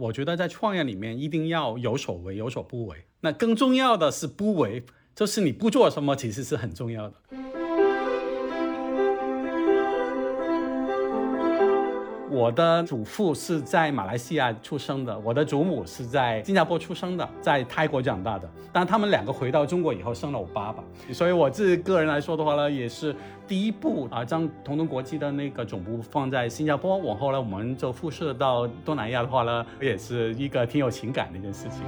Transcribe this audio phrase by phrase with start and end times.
[0.00, 2.96] 我觉得在创业里面一定要有所为，有所不为。
[3.20, 4.82] 那更重要的是不为，
[5.14, 7.59] 就是你不做什么，其实是很重要的。
[12.30, 18.48] 我的祖父是在马来西亚出生的，我的祖母是在新加坡出生的，在泰国长大的。
[18.72, 23.14] 但他们两个回到中国以后生了我爸爸，所以我自己个人来说的话呢，也是
[23.48, 31.82] 第一步啊，将同东国际的那个总部放在新加坡，往后呢我们就辐射到东南亚的话呢，也是一个挺有情感的一件事情。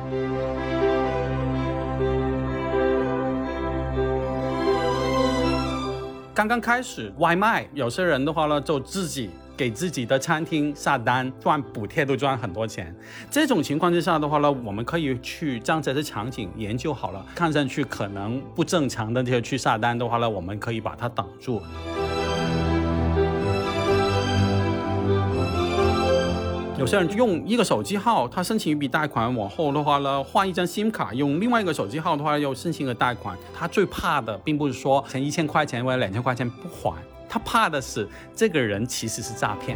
[6.35, 9.31] 刚刚开始外卖，有些人的话呢，就自己。
[9.63, 12.93] 给自己的餐厅下单赚补贴都赚很多钱，
[13.31, 21.63] 这种情况之下的话呢，我们可以去将这些场景研究好了，看上去可能不正常的这些去下单的话呢，我们可以把它挡住。
[26.77, 36.97] 有些人用一个手机号，他申请一笔贷款，往后的话呢，换一张 SIM 卡，用另外一个手机号的话又申请个贷款，他最怕的并不是说前一千块钱或者两千块钱不还。
[37.33, 39.75] 他怕的是这个人其实是诈骗。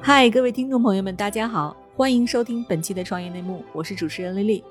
[0.00, 4.62] 嗨，各位听众朋友们，大家好，欢迎收听本期的创业内幕，我是主持人丽丽。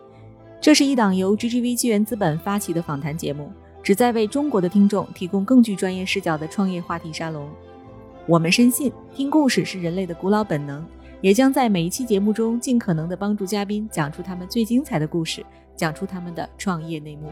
[0.62, 3.52] 这是一档由 GGV 纪元资本发起的访谈节目，
[3.84, 7.50] 旨在为中国的听众提供更具专业视角的创业话题沙龙。
[8.28, 10.86] 我们深信，听故事是人类的古老本能，
[11.22, 15.46] 也将在每一期节目中尽可能的帮助嘉宾讲出他们最精彩的故事。
[15.76, 17.32] 讲出他们的创业内幕。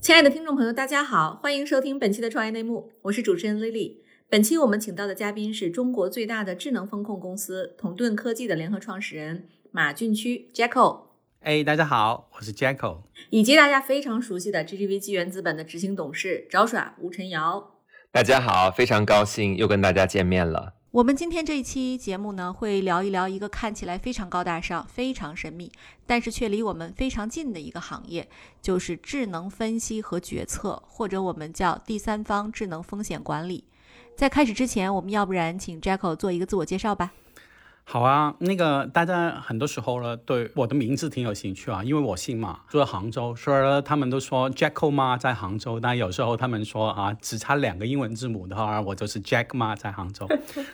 [0.00, 3.96] 亲爱的听众朋友，大家好，欢迎收听本期的创业内幕，我是主持人 Lily。
[4.28, 11.02] 本期我们请到的嘉宾是中国最大的智能风控公司同盾科技的联合创始人马俊区 Jacko。
[11.40, 12.98] 哎，大家好，我是 Jacko。
[13.30, 17.79] 以及大家非常熟悉的 GGV 纪元资本的执行董事赵耍吴晨瑶。
[18.12, 20.74] 大家好，非常高兴又跟大家见面了。
[20.90, 25.70] 我们今天这一期节目呢，会聊一聊一个看起来非常高大上、非常神秘，
[26.08, 28.28] 但是却离我们非常近的一个行业，
[28.60, 33.62] 就是智能分析和决策，或者我们叫第三方智能风险管理。
[34.16, 37.12] 在开始之前，我们要不然请 Jacko 做一个自我介绍吧。
[37.92, 45.80] 好啊，那个大家很多时候呢，对我的名字挺有兴趣啊，因为我姓马，住在杭州，所以呢，他们都说 Jacko 妈在杭州。
[45.80, 50.24] 但有时候他们说啊，只差两个英文字母的话，我就是 Jack 妈在杭州。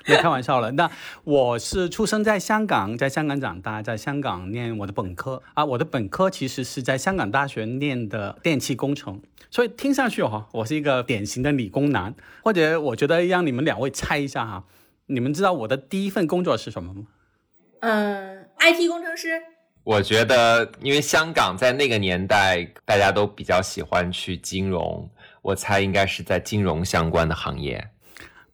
[0.04, 0.70] 别开玩笑了。
[0.72, 0.90] 那
[1.24, 5.64] 我是出生在香港，在香港长大，在香港念我的本科啊。
[5.64, 9.18] 我的本科其实是在香港大学念的电气工程，
[9.50, 12.14] 所以听上去哈，我是一个典型的理工男。
[12.42, 14.64] 或者我觉得让你们两位猜一下哈。
[15.06, 17.06] 你们知道我的第一份工作是什么吗？
[17.80, 19.40] 嗯，IT 工程师。
[19.84, 25.08] 我觉得，因为香港在那个年代，大家都比较喜欢去金融，
[25.42, 27.88] 我猜应该是在金融相关的行业。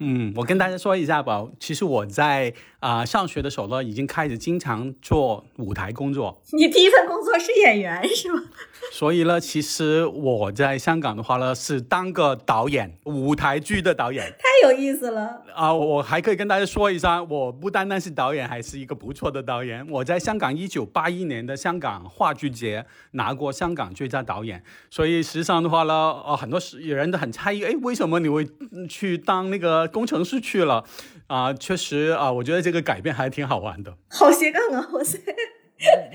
[0.04, 1.46] 嗯，我跟大家说一下吧。
[1.60, 6.42] 其实我在啊上学的时候呢，已经开始经常做舞台工作。
[6.58, 8.42] 你第一份工作是演员是吗？
[8.90, 14.24] 所以呢，其实我在香港的话呢，是当个导演，舞台剧的导演。
[14.24, 15.72] 太有意思了啊！
[15.72, 19.88] 我还可以跟大家说一下，我不单单是导演，还是一个不错的导演。
[19.88, 24.62] 我在香港一九八一年的香港话剧节拿过香港最佳导演。
[24.90, 25.94] 所以实际上的话呢，
[26.26, 28.46] 呃，很多时人都很诧异，哎，为什么你会
[28.88, 30.84] 去当那个工程师去了？
[31.28, 33.94] 啊，确实啊，我觉得这个改变还挺好玩的。
[34.08, 34.88] 好斜杠啊！
[34.92, 35.18] 哇塞。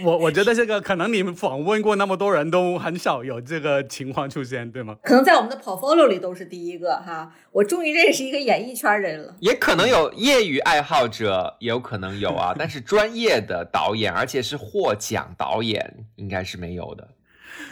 [0.01, 4.95] 我我觉得这个可能你们访问过那么多人都很少有这个情况出现，对吗？
[5.03, 7.33] 可能在我们的 portfolio 里都是第一个哈。
[7.51, 9.35] 我终于认识一个演艺圈人了。
[9.41, 12.55] 也可能有业余爱好者，也有可能有啊。
[12.57, 17.05] 但是专业的导演，而且是获奖导演，应该是没有的。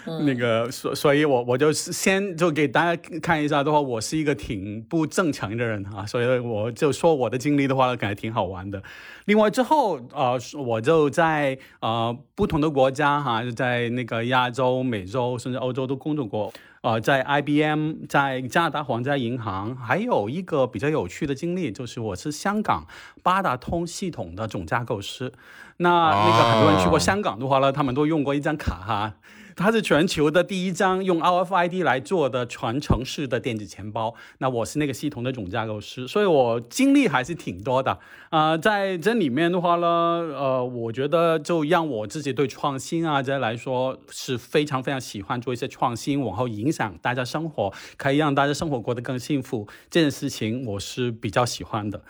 [0.06, 8.81] 那个，所所以，我我就先就给大家看一下的话，我是一个挺不正常的人啊，所以我就说我的经历的话，感觉挺好玩的。
[9.25, 16.53] 另外之后，呃，我就在呃不同的国家哈，在那个亚洲、美洲甚至欧洲都工作过。
[16.81, 22.85] 呃，在 IBM，在加拿大皇家银行，还有一个比较有趣的经历，就是我是香港
[23.23, 25.34] 八达通系统的总架构师。
[25.78, 29.14] 那那个很多人去过香港的话呢，他们都用过一张卡哈。
[29.55, 34.13] 它是全球的第一张用 RFID 来做的全城市的电子钱包。
[34.40, 37.97] 那我是那个系统的总架构师，所以我经历还是挺多的
[38.29, 38.57] 啊。
[38.57, 52.02] 在这里面的话呢，呃，我觉得就让我自己对创新啊这来说是非常非常喜欢做一些创新，往后影响大家生活，可以让大家生活过得更幸福这件事情，我是比较喜欢的。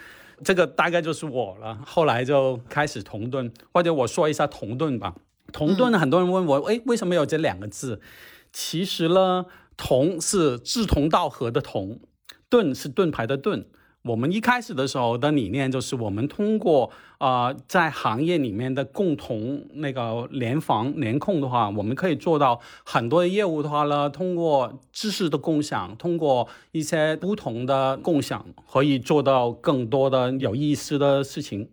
[0.44, 1.80] 这个大概就是我了。
[1.86, 5.14] 后来就开始同盾，或者我说一下同盾吧。
[5.52, 8.02] 同盾，很多人问我，哎，为什么有这两个字？
[8.52, 9.46] 其实呢，
[9.78, 12.00] 同是志同道合的同，
[12.50, 13.66] 盾是盾牌的盾。
[14.04, 31.68] 我们一开始的时候的理念就是，我们通过啊，在行业里面的共同那个联防联控的话，我们可以做到很多的业务的话呢，通过知识的共享，通过一些不同的共享，可以做到更多的有意思的事情。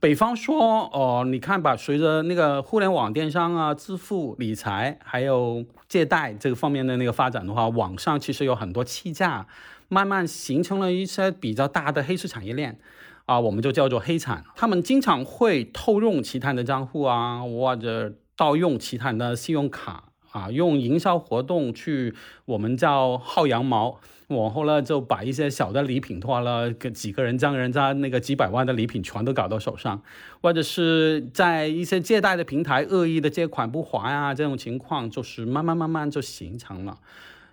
[0.00, 9.46] 比方说，哦，你看吧，随着那个互联网电商啊、支付、理财还有借贷这个方面的那个发展的话，网上其实有很多气价。
[9.90, 12.78] 慢慢形成了一些比较大的黑市产业链，
[13.24, 14.44] 啊，我们就叫做黑产。
[14.54, 20.07] 他们经常会偷用其他人的账户啊，或者盗用其他人的信用卡
[20.38, 22.14] 啊，用营销活动去
[22.44, 24.00] 我们叫薅羊毛。
[24.28, 30.02] 往后呢，就把一些小的礼品的话呢，给几个人将人家那个几百万的礼品全都搞到手上，
[30.42, 36.98] 或者是在一些借贷的平台恶意的借款不还啊，这种情况就是慢慢慢慢就形成了。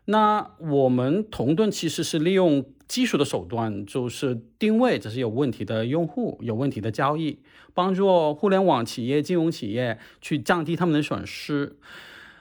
[0.08, 7.40] 那我们同盾其实是利用技术的手段，就是定位这是有问题的用户、有问题的交易，
[7.74, 11.78] 帮助互联网企业、金融企业去降低他们的损失。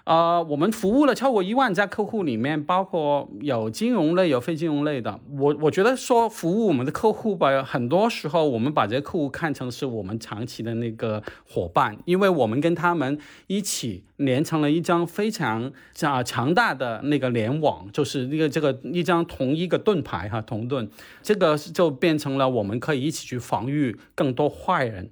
[0.04, 5.18] 呃，我们服务了超过一万家客户，里面包括有金融类、有非金融类的。
[5.38, 15.72] 我我觉得说服务我们的客户吧，很多时候我们把这些客户看成是我们长期的那个伙伴，因为我们跟他们一起连成了一张非常
[16.02, 20.86] 啊强大的那个联网，就是那个这个一张同一个盾牌哈，同盾，
[21.22, 25.08] 这个就变成了我们可以一起去防御更多坏人。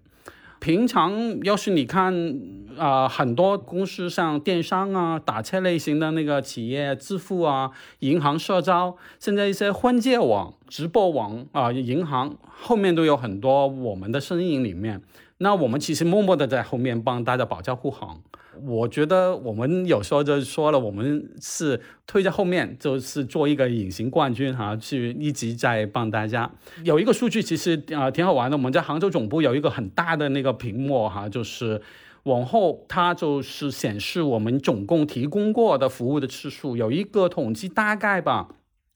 [0.62, 2.38] 平常要是你看
[2.78, 15.02] 啊，很多公司像电商啊、打车类型的那个企业、支付啊、银行、社招，现在一些婚介网、直播网啊、银行后面都有很多我们的身影里面。
[15.38, 18.22] 那我们其实默默的在后面帮大家保驾护航。
[18.60, 26.50] 我觉得我们有时候就说了，我们是推在后面，就是做一个隐形冠军哈，去一直在帮大家。
[26.84, 31.80] 有一个数据其实啊挺好玩的，我们在杭州总部有一个很大的那个屏幕哈，就是
[32.24, 38.48] 往后它就是显示我们总共提供过的服务的次数，有一个统计大概吧，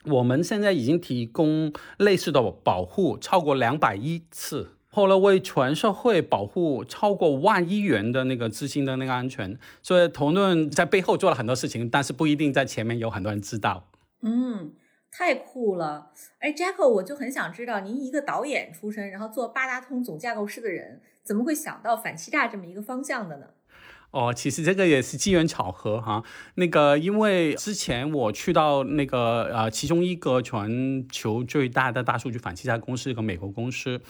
[0.04, 4.75] 我们现在已经提供类似的保护超过两百亿次。
[4.96, 13.90] 后来为全社会保护超过万亿元的那个资金的那个安全，所以同论在背后做了很多事情，但是不一定在前面有很多人知道。
[14.22, 14.72] 嗯，
[15.12, 16.12] 太酷了！
[16.38, 23.48] 哎，Jacko，我就很想知道，您一个导演出身，然后做八达通总架构师的人，怎么会想到反欺诈这么一个方向的呢？
[24.12, 26.22] 哦，其实这个也是机缘巧合哈。
[26.54, 34.00] 那个，因为之前我去到那个呃，其中一个全球最大的大数据反欺诈公司，一个美国公司。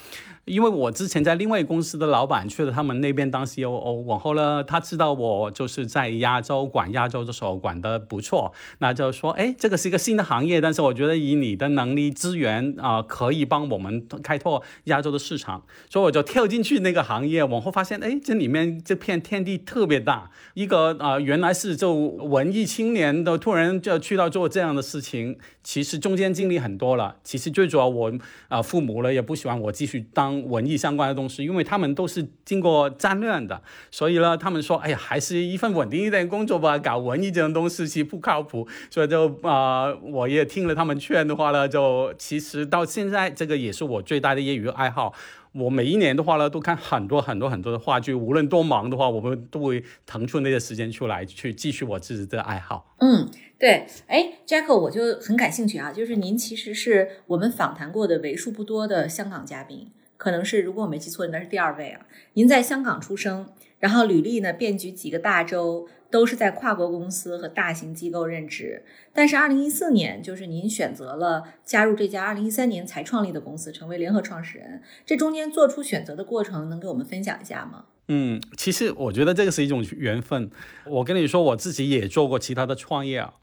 [0.46, 28.12] 因为我之前在另外一公司的老板去了他们那边当 COO，往后呢，他知道我就是在亚洲管亚洲的时候管得不错，那就说，哎，这个是一个新的行业，但是我觉得以你的能力资源啊，可以帮我们开拓亚洲的市场，所以我就跳进去那个行业，往后发现，哎，这里面这片天地特别大，一个啊原来是就文艺青年的，突然就去到做这样的事情，其实中间经历很多了，其实最主要我
[28.46, 30.35] 啊父母呢也不喜欢我继续当。
[30.48, 45.12] 文艺相关的东西，因为他们都是经过战乱的，所以呢，他们说，哎呀，还是一份稳定一点工作吧，搞文艺这种东西其实不靠谱，所以就啊，我也听了他们劝的话呢，就其实到现在，这个也是我最大的业余爱好。
[45.52, 52.94] 我每一年的话呢，都看很多很多很多的话剧，无论多忙的话，我们都会腾出那些时间出来，去继续我自己的爱好。
[52.98, 53.26] 嗯，
[53.58, 59.88] 对，哎，Jack，我就很感兴趣啊，就是您其实是我们访谈过的为数不多的香港嘉宾。
[60.16, 62.06] 可能是，如果我没记错，应该是第二位啊。
[62.34, 68.82] 您在香港出生，然后履历呢遍及几个大洲，都是在跨国公司和大型机构任职。
[69.12, 74.82] 但是，二零一四年就是您选择了加入这家二零一三年才创立的公司，成为联合创始人。
[75.04, 77.84] 这中间做出选择的过程，能给我们分享一下吗？
[78.08, 80.50] 嗯，其实我觉得这个是一种缘分。
[80.86, 83.34] 我跟你说，我自己也做过其他的创业啊。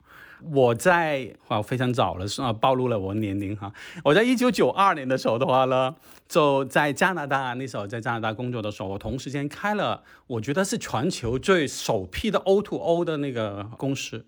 [0.51, 3.71] 我在啊非常早了，是啊暴露了我年龄哈。
[4.03, 5.95] 我在一九九二年的时候的话呢，
[6.27, 14.25] 就在加拿大那时候在加拿大工作的时候，我同时间开了我觉得是全球最首批的 O to O 的那个公司。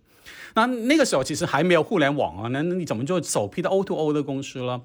[0.53, 4.81] 那那个时候其实还没有互联网啊，那那你怎么做首批的 O to O 的公司了？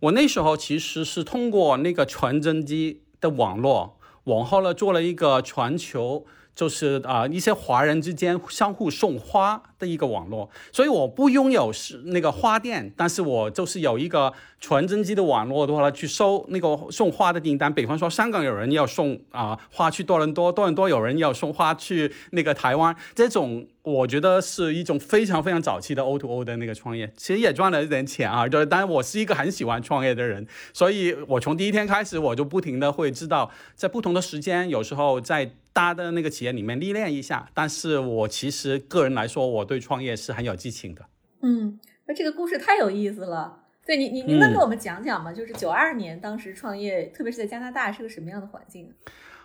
[0.00, 6.24] 我那时候其实是通过那个传真机的网络，往后呢做了一个全球。
[6.52, 17.72] 就是啊，一些华人之间相互送花的一个网络，所以我不拥有是那个花店，但是我就是有一个传真机的网络的话呢去收那个送花的订单。
[17.72, 28.46] 比方说，香港有人要送啊花去多伦多，多伦多有人要送花去那个台湾，这种我觉得是一种非常非常早期的 O to O 的那个创业，其实也赚了一点钱啊。
[28.46, 35.52] 就当然我是一个很喜欢创业的人，所以我从第一天开始我就不停的会知道，在不同的时间，有时候在。
[35.72, 41.06] 大的那个企业里面历练一下，但是我其实个人来说，我对创业是很有激情的。
[41.42, 43.62] 嗯，那这个故事太有意思了。
[43.86, 45.32] 对你，你您能给我们讲讲吗？
[45.32, 48.92] 就是九二年当时创业，特别是在加拿大是个什么样的环境？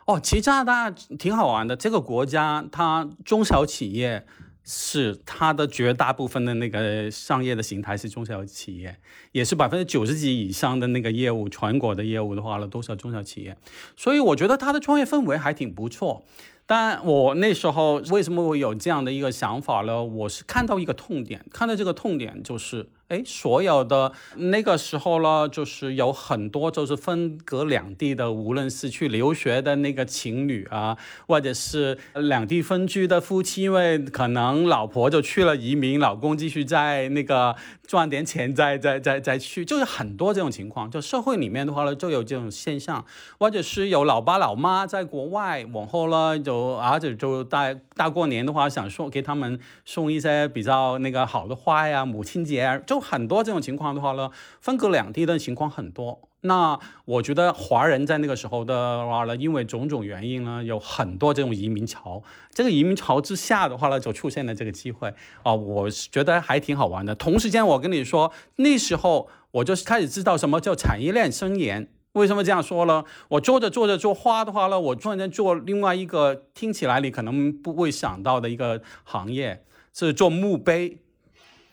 [0.08, 1.76] 哦，其实加拿大挺好玩的。
[1.76, 4.26] 这个国家它中小企业。
[4.68, 8.98] 是它的绝大部分的那个商业的形态是中小企业，
[9.32, 13.56] 也是百分之九十几以上的那个业务，全国的业务的话呢，都是中小企业，
[13.96, 16.26] 所以我觉得它的创业氛围还挺不错。
[16.68, 20.04] 但我那时候为什么会有这样的一个想法呢？
[20.04, 22.90] 我是看到一个痛点，看到这个痛点就是。
[23.08, 37.56] 哎，所有的那个时候呢，就是有很多就是分隔两地的，无论是去留学的那个情侣啊，或者是两地分居的夫妻，因为可能老婆就去了移民，老公继续在那个
[37.88, 40.92] 赚点钱，再再再再去，就是很多这种情况。
[40.92, 43.06] 就社会里面的话呢，就有这种现象，
[43.40, 53.02] 或者是有老爸老妈在国外，往后呢就儿子就大大过年的话，想送给他们送一些比较那个好的花呀，母亲节就。
[53.06, 56.28] 很多这种情况的话呢，分隔两地的情况很多。
[56.46, 62.22] 那我觉得华人在那个时候的话呢，因为种种原因呢，有很多这种移民潮。
[62.52, 67.16] 这个移民潮之下的话呢，就出现了这个机会啊，我觉得还挺好玩的。
[67.16, 71.88] 同时间，我跟你说，那时候我就开始知道什么叫产业链生延。
[72.14, 73.04] 为什么这样说呢？
[73.28, 81.00] 我做着做着做花的话呢，我突然间做另外一个听起来你可能不会想到的一个行业，是做墓碑。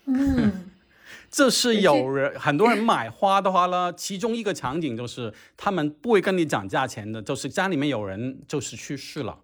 [0.06, 0.52] 嗯。
[1.32, 9.38] 这是有人很多人买花的话呢，其中一个场景就是他们不会跟你讲价钱的，就是家里面有人就是去世了，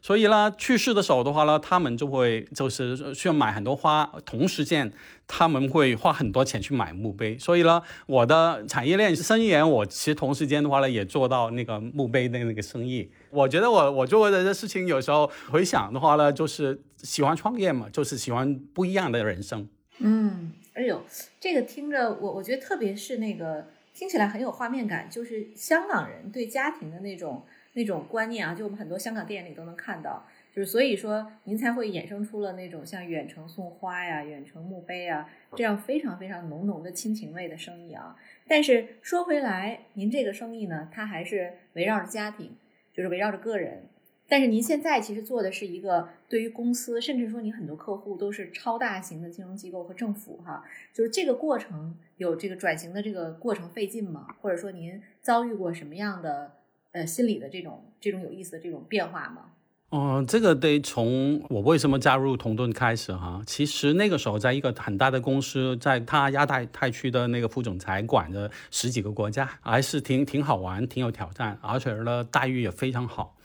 [0.00, 4.92] 所以呢去世的时候的话呢，他们就会就是需要买很多花，同时间
[5.26, 13.10] 他们会花很多钱去买墓碑，所以呢我的产业链生意，我其实同时间的话呢也做到那个墓碑的那个生意。
[13.30, 19.68] 我觉得我我做的这事情有时候回想的话呢，就是喜欢创业嘛，就是喜欢不一样的人生。
[19.98, 20.52] 嗯。
[20.74, 21.02] 哎呦，
[21.38, 27.42] 这个听着我，我觉得特别是那个听起来很有画面感，就是香港人对家庭的那种
[27.74, 38.16] 那种观念啊，就我们很多香港电影里都能看到，就是所以说您才会衍生出了那种像远程送花呀、远程墓碑啊这样非常非常浓浓的亲情味的生意啊。
[38.48, 42.56] 但是说回来，您这个生意呢，它还是围绕着家庭，
[42.94, 43.88] 就是围绕着个人。
[44.32, 54.28] 但是您现在其实做的是一个对于公司，甚至说你很多客户都是超大型的金融机构和政府哈，就是这个过程有这个转型的这个过程费劲吗？
[54.40, 56.50] 或者说您遭遇过什么样的
[56.92, 59.50] 呃心理的这种这种有意思的这种变化吗？
[59.90, 63.42] 哦，这个得从我为什么加入同盾开始哈。
[63.46, 73.36] 其实那个时候在一个很大的公司，在他亚太太区的那个副总裁管着十几个国家，还是挺挺好玩，挺有挑战，而且呢待遇也非常好。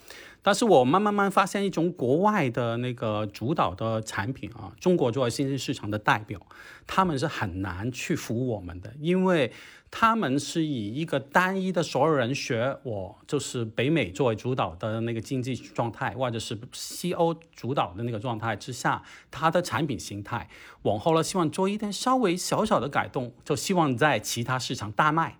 [0.42, 6.40] 但是我慢慢慢发现一种国外的那个主导的产品啊，中国作为新兴市场的代表，
[6.86, 9.52] 他们是很难去服务我们的，因为
[9.92, 20.50] 他们是以一个单一的所有人学我就是北美作为主导的那个经济状态，或者是西欧主导的那个状态之下，它的产品形态
[20.84, 25.40] 往后呢，希望做一点稍微小小的改动，就希望在其他市场大卖。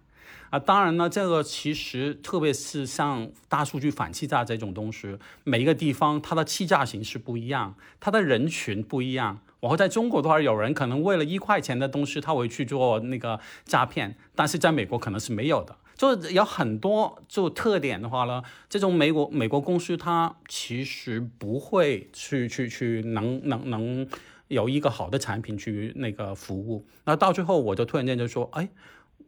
[0.50, 9.40] 啊，当然呢，这个其实特别是像大数据反欺诈这种东西，每一个地方它的欺诈形式不一样，它的人群不一样。
[9.60, 15.76] 然后在中国的话，有人可能为了一块钱的东西，他会去做那个诈骗，但是在美国可能是没有的。
[15.98, 24.08] 就是有很多就特点的话呢，这种美国美国公司它其实不会去去去能能能
[24.48, 26.86] 有一个好的产品去那个服务。
[27.06, 28.70] 那到最后，我就突然间就说，哎。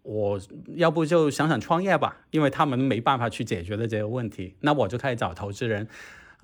[0.04, 0.40] 我
[0.76, 5.88] 要不就想想创业吧，因为他们没办法去解决的这个问题，那我就开始找投资人。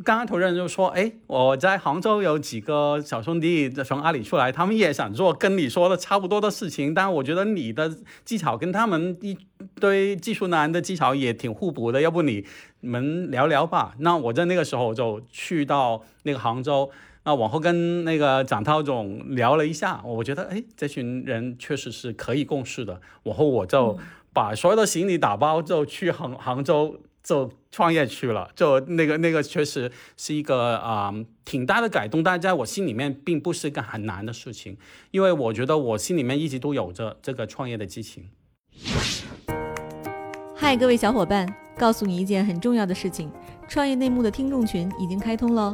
[0.04, 9.38] 刚刚投资人就说：“哎，我在杭州有几个小兄弟从阿里出来，他们也想做跟你说的差不多的事情，但我觉得你的技巧跟他们一
[9.80, 12.46] 堆技术男的技巧也挺互补的，要不你
[12.82, 16.92] 们聊聊吧？”那我在那个时候就去到那个杭州。
[17.26, 23.02] 那往后跟那个蒋涛总聊了一下，我觉得哎，这群人确实是可以共事的。
[23.24, 23.98] 往后我就
[24.32, 31.12] 把所有的行李打包，就去杭杭州就创业去了，就那个那个确实是一个啊、
[31.44, 34.78] 挺大的改动，但在我心里面并不是一个很难的事情，
[35.10, 38.30] 因为我觉得我心里面一直都有着这个创业的激情。
[40.56, 43.32] 嗨，各位小伙伴，告诉你一件很重要的事情：
[43.68, 45.74] 创业内幕的听众群已经开通喽。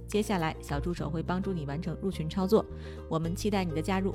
[0.11, 2.65] 接下来，小助手会帮助你完成入群操作。
[3.07, 4.13] 我们期待你的加入。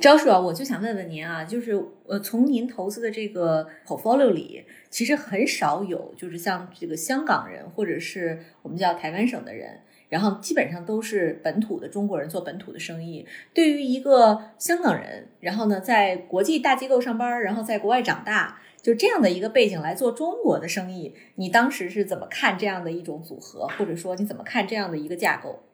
[0.00, 1.72] 招叔啊，我就想问问您啊，就是
[2.06, 13.26] 呃，从您投资的这个 portfolio 里，其实很少有就是像这个香港人或者是我们叫台湾省的人，然后基本上都是本土的中国人做本土的生意。
[13.52, 18.60] 对于一个香港人，然后呢，在国际大机构上班，然后在国外长大。
[18.82, 25.64] 就这样的一个背景来做中国的生意，你当时是怎么看这样的一种组合，或者说你怎么看这样的一个架构？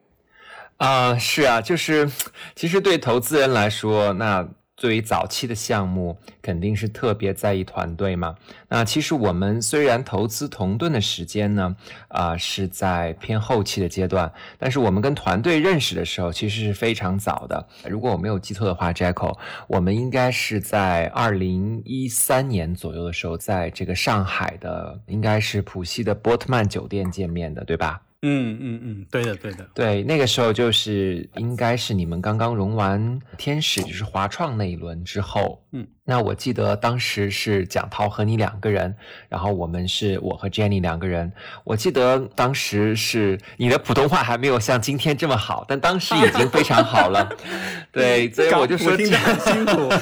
[0.76, 2.10] 啊、是啊，就是
[2.56, 8.34] 其实对投资人来说，那作为早期的项目，肯定是特别在意团队嘛。
[8.68, 11.76] 那其实我们虽然投资同盾的时间呢，
[12.08, 17.66] 啊、是在偏后期的阶段，但是我们跟团队认识的时候，其实是非常早的。
[17.88, 19.38] 如果我没有记错的话，Jacko，
[19.68, 28.02] 我们应该是在二零一三年左右的时候，在这个上海的，应该是浦西的波特曼酒店见面的，对吧？
[28.26, 29.68] 嗯嗯嗯，对的对的。
[29.74, 38.94] 对，那个时候就是应该是你们刚刚融完天使，就是华创那一轮之后，嗯，那我记得当时是蒋涛和你两个人，
[39.28, 41.32] 然后我们是我和 Jenny 两个人。
[41.64, 47.28] 我记得当时是你的普通话还没有像今天这么好，但当时已经非常好了。
[47.90, 49.88] 对，所以我就说我听着很辛苦。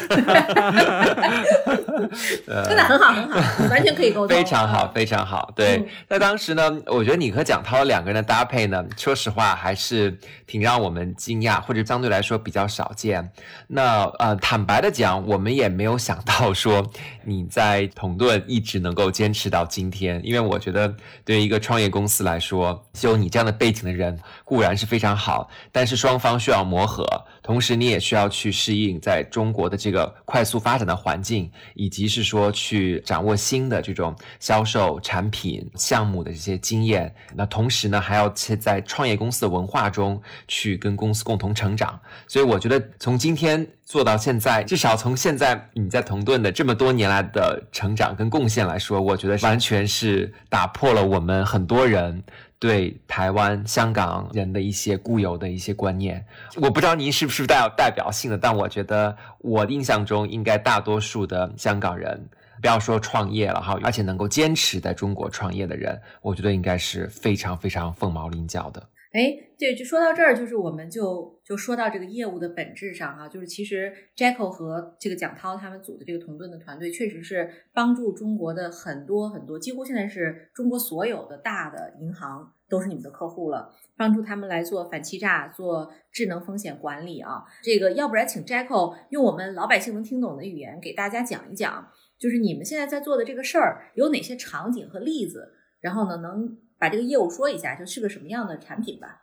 [2.69, 5.50] 真的很好，很好，完全可以沟通，非常好，非常好。
[5.57, 13.31] 对嗯，那当时呢，我觉得你和蒋涛两个人的搭配呢，说实话还是挺让我们惊讶，或者相对来说比较少见。
[13.69, 16.84] 那呃，坦白的讲，我们也也没有想到说
[17.25, 27.06] 你在同盾一直能够坚持到今天，因为我觉得对于一个创业公司来说，有你这样的背景的人固然是非常好，但是双方需要磨合，
[27.43, 37.15] 同时你也需要去适应在中国的这个快速发展的环境，以及是说去掌握新的这种销售产品项目的这些经验。
[37.34, 41.99] 那同时呢，还要去在创业公司的文化中去跟公司共同成长。
[42.26, 52.25] 所以我觉得从今天做到现在，至少从现在你在同盾的这么多年来的成长跟贡献来说，我觉得完全是打破了我们很多人。
[52.59, 56.25] 对台湾、香港人的一些固有的一些观念，
[56.57, 62.26] 我不知道您是不是带有代表性的，但我觉得我印象中应该大多数的香港人，
[62.63, 68.83] 不要说创业了哈，而且能够坚持在中国创业的人，我觉得应该是非常非常凤毛麟角的。
[69.12, 87.44] 哎，对，就说到这儿，就是我们就就说到这个业务的本质上哈、就是其实 Jacko 和这个蒋涛他们组的这个同盾的团队，确实是帮助中国的很多很多，几乎现在是中国所有的大的银行都是你们的客户了，帮助他们来做反欺诈、做智能风险管理啊。
[87.62, 91.86] 这个要不然请 Jacko 用我们老百姓能听懂的语言给大家讲一讲，
[92.18, 96.56] 就是你们现在在做的这个事儿有哪些场景和例子，然后呢能。
[96.82, 99.23] 把这个业务说一下，就是个什么样的产品吧。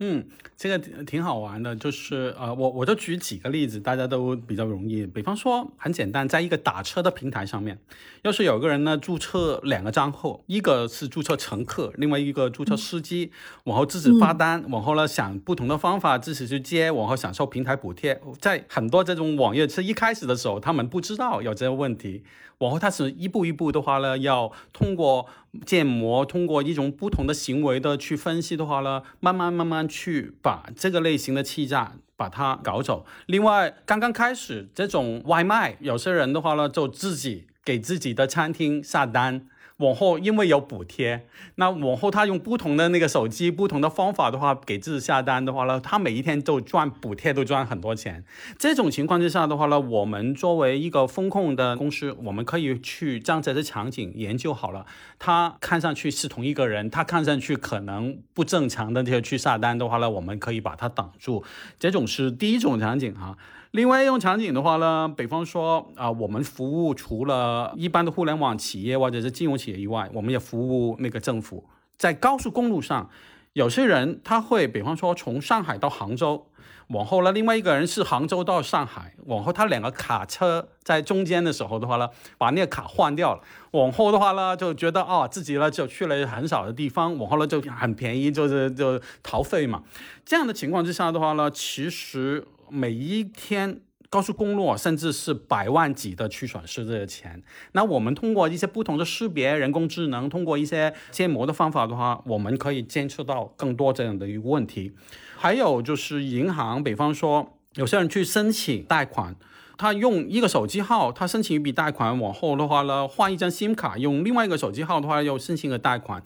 [0.00, 5.06] 嗯，这个挺挺好玩的，就是呃，我我就举几个例子，大家都比较容易。
[5.06, 7.78] 比方说，很简单，在一个打车的平台上面，
[8.22, 13.32] 要是有个人呢注册两个账户，一个是注册乘客，另外一个注册司机，
[13.64, 18.20] 往后自己发单，往后呢想不同的方法自己去接，往后享受平台补贴。
[18.38, 22.22] 在很多这种网页是一开始的时候，他们不知道有这个问题，
[22.58, 25.26] 往后他是一步一步的话呢，要通过
[25.64, 33.06] 建模，通过一种不同的行为的去分析的话呢，慢慢慢慢去把这个类型的欺诈把它搞走。
[33.26, 39.46] 另外，刚刚开始这种外卖，有些人的话呢，就自己给自己的餐厅下单。
[39.78, 48.24] 往后因为有补贴，那往后他用不同的那个手机、不同的方法的话，给自己下单的话呢，他每一天都赚补贴，都赚很多钱。
[48.58, 54.84] 这种情况之下的话呢，我们作为一个风控的公司，我们可以去将这些场景研究好了。
[55.20, 61.44] 他看上去是同一个人，他看上去可能不正常的这些去下单的话呢，我们可以把它挡住。
[61.78, 63.38] 这种是第一种场景哈、
[63.72, 71.64] 另外一种场景的话呢，比方说啊、我们服务除了一般的互联网企业或者是金融企业以外，我们也服务那个政府。
[71.96, 73.10] 在高速公路上，
[73.52, 76.46] 有些人他会，比方说从上海到杭州，
[76.88, 89.82] 往后呢，另外一个人是杭州到上海，往后他两个卡车在中间的时候的话呢，把那个卡换掉了，往后的话呢，就觉得哦自己呢就去了很少的地方，往后呢就很便宜，就是就逃费嘛。
[90.24, 93.80] 这样的情况之下的话呢，其实每一天。
[94.10, 97.42] 高速公路甚至是百万级的去损失这些钱。
[97.72, 104.94] 那我们通过一些不同的识别、人工智能，通过一些建模的方法的话，我们可以监测到更多这样的一个问题。
[105.36, 109.36] 还有就是银行，比方说有些人去申请贷款，
[109.76, 116.22] 他用一个手机号，他申请一笔贷款，往后的话呢，换一张 SIM 卡，用另外一个手机号的话又申请个贷款。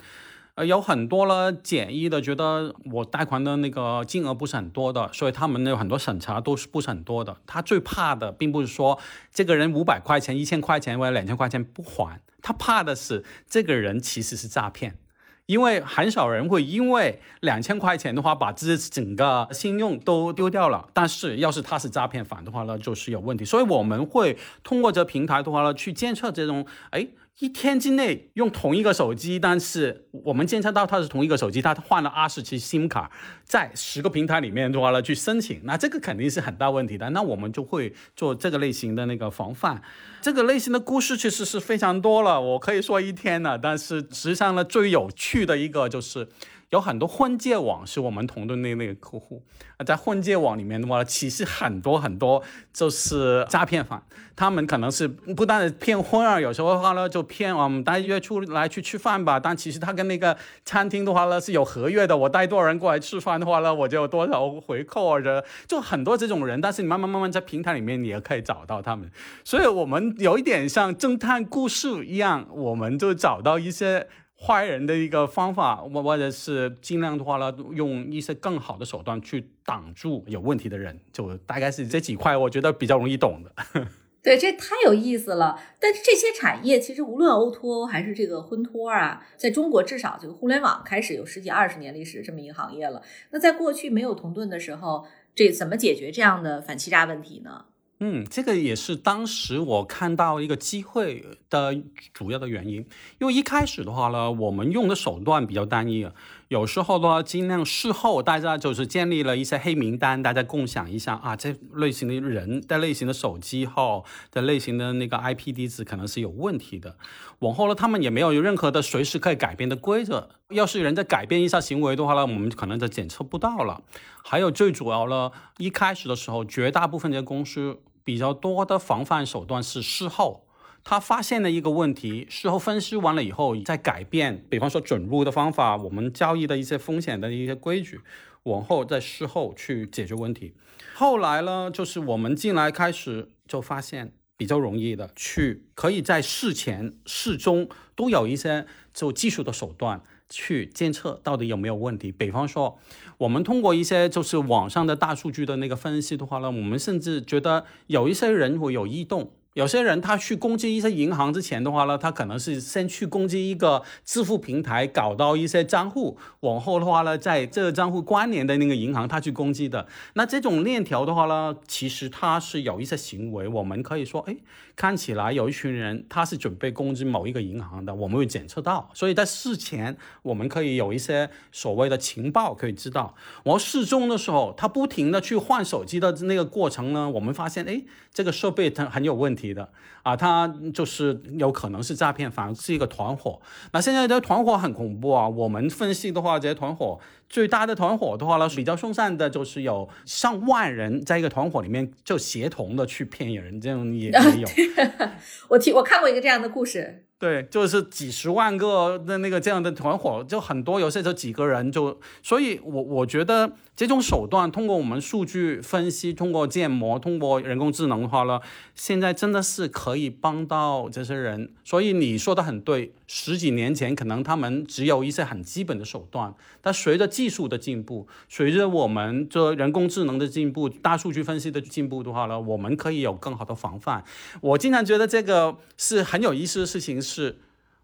[0.55, 7.39] 呃，有很多了简易的，觉得我贷款的那个金额不是很多的，所以他们有很多审查都是不是很多的。
[7.47, 8.99] 他最怕的并不是说
[9.33, 14.99] 这个人五百块钱、一千块钱或者两千块钱不还，他怕的是这个人其实是诈骗。
[15.47, 23.45] 因为很少人会因为两千块钱的话把自己整个信用都丢掉了，但是要是他是诈骗犯的话呢，就是有问题。
[23.45, 33.11] 所以我们会通过这平台的话呢，去监测这种，哎，一天之内用同一个手机，但是我们监测到它是同一个手机，它换了二十期 SIM 卡，
[33.43, 37.11] 在十个平台里面的话呢去申请，那这个肯定是很大问题的。
[37.11, 39.83] 那我们就会做这个类型的那个防范。
[40.21, 43.59] 这个类型的故事其实是非常多了，我可以说一天了。
[43.59, 46.29] 但是实际上呢，最有趣的一个就是
[46.73, 49.43] 有很多婚介网是我们同的那那个客户，
[49.85, 54.03] 在婚介网里面的话，其实很多很多就是诈骗犯，
[54.35, 69.11] 他们可能是不但是骗婚啊，有时候的话呢就骗我们大家约出来去吃饭吧，但其实他跟那个餐厅的话呢是有合约的，我带多少人过来吃饭的话呢，我就有多少回扣或者就很多这种人，但是你慢慢慢慢在平台里面你也可以找到他们，
[69.45, 74.09] 所以我们有一点像侦探故事一样，我们就找到一些。
[74.45, 83.53] 坏人的一个方法，或或者是尽量的话呢，用一些更好的手段去挡住有问题的人，就大概是这几块，我觉得比较容易懂的。
[84.21, 85.61] 对，这太有意思了。
[85.81, 93.03] 但是这些产业其实无论 O to O 还是这个婚托啊，在中国至少这个互联网开始有十几二十年历史这么一个行业了。
[93.31, 97.65] 那在过去没有同盾的时候，这怎么解决这样的反欺诈问题呢？
[98.05, 101.73] 嗯，这个也是当时我看到一个机会的
[102.13, 102.85] 主要的原因，
[103.21, 106.05] 因为一开始的话呢，我们用的手段比较单一，
[106.49, 116.97] 有时候的话尽量事后大家就是建立了一些黑名单，大家共享一下啊，这类型的人、的类型的手机号、的类型的那个 IP 地址可能是有问题的。
[117.39, 123.81] 往后呢，他们也没有任何的随时可以改变的规则，要是人在改变一下行为的话呢，我们可能就检测不到了。
[124.25, 127.79] 还有最主要呢，一开始的时候，绝大部分的公司。
[128.05, 130.47] 比较多的防范手段是事后，
[130.85, 138.01] 他发现了一个问题，事后分析完了以后再改变，比方说准入的方法，我们交易的一些风险的一些规矩，
[138.45, 140.55] 往后在事后去解决问题。
[140.95, 150.03] 后来呢，就是我们进来开始就发现比较容易的，去可以在事前、事中都有一些就技术的手段。
[150.33, 152.11] 去监测到底有没有问题。
[152.11, 152.79] 比方说，
[153.19, 159.31] 我们通过一些就是网上的大数据的那个分析的话呢，我们甚至觉得有一些人会有异动。
[159.55, 169.87] 有些人他去攻击一些银行之前的话呢，他可能是先去攻击一个支付平台，搞到一些账户，往后的话呢，在这个账户关联的那个银行他去攻击的。
[170.15, 174.35] 那这种链条的话呢，其实它是有一些行为，我们可以说，哎，
[174.75, 178.89] 看起来有一群人他是准备攻击某一个银行的，我们会检测到。
[178.95, 183.15] 所以在事前我们可以有一些所谓的情报可以知道。
[183.45, 187.83] 我事中的时候，他不停的去换手机的那个过程呢，我们发现，哎，
[188.15, 189.42] 这个设备它很有问题。
[189.55, 189.67] 的
[190.03, 193.41] 啊，他就是有可能是诈骗，反而是一个团伙。
[193.73, 195.27] 那现在的团伙很恐怖啊。
[195.27, 197.01] 我们分析的话，这些团伙
[197.33, 204.49] 最大的团伙的话呢，比较松散的，就是有上万人在一个团伙里面就协同的去骗人，这样也也有。
[205.49, 207.07] 我听我看过一个这样的故事。
[207.19, 218.41] 对，就是几十万个的那个这样的团伙，就很多，有些就几个人就，所以我我觉得这种手段，通过我们数据分析，通过建模，通过人工智能的话呢，
[218.75, 221.53] 现在真的是可以帮到这些人。
[221.63, 234.03] 所以你说的很对，十几年前可能他们只有一些很基本的手段，但随着技术的进步，随着我们这人工智能的进步，大数据分析的进步的话呢，我们可以有更好的防范。
[234.41, 237.03] 我经常觉得这个是很有意思的事情。
[237.03, 237.39] 是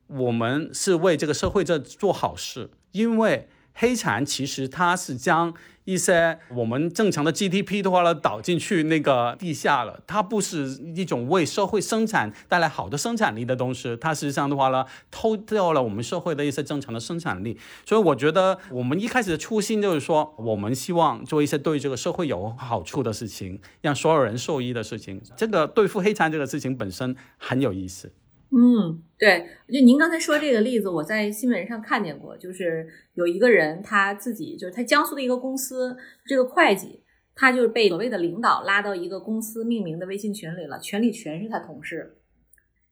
[0.07, 3.49] 我们是为这个社会在做好事，因为
[3.81, 17.57] 黑产其实它是将一些我们正常的 GDP 的话呢导进去那个地下了，它不是一种为社会生产带来好的生产力的东西，它实际上的话呢偷掉了我们社会的一些正常的生产力。
[17.87, 25.23] 所以我觉得我们一开始的初心就是说，我们希望做一些对这个社会有好处的事情，让所有人受益的事情。
[25.37, 28.13] 这个对付黑产这个事情本身很有意思。
[28.51, 37.03] 嗯，对，就您刚才说这个例子，我在新闻上看见过，就是有一个人他自己就是他江苏的一个公司这个会计，
[37.35, 42.15] 他就是被所谓的领导拉到一个公司命名的微信群里了，群里全是他同事。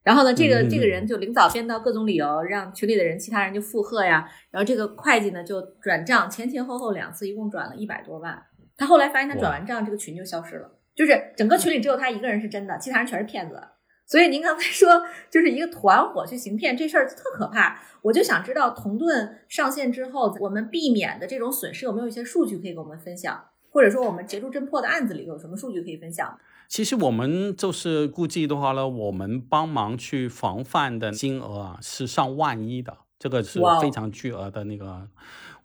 [0.03, 4.29] 然后呢，这个这个人就领导编造各种理由，让群里的人其他人就附和呀。
[4.51, 8.41] 然后这个会计呢就转账，前前后后两次一共转了一百多万。
[8.77, 13.59] 他后来发现他转完账，这个群就消失了，就是整个群里只有他一个人是真的，其他人全是骗子。
[14.07, 26.39] 所以您刚才说就是一个团伙去行骗这事儿特可怕，我就想知道同盾上线之后，我们避免的这种损失有没有一些数据可以跟我们分享，或者说我们截住侦破的案子里有什么数据可以分享？
[26.69, 35.07] 其实我们就是估计的话呢，我们帮忙去防范的金额啊是上万亿的，这个是非常巨额的那个。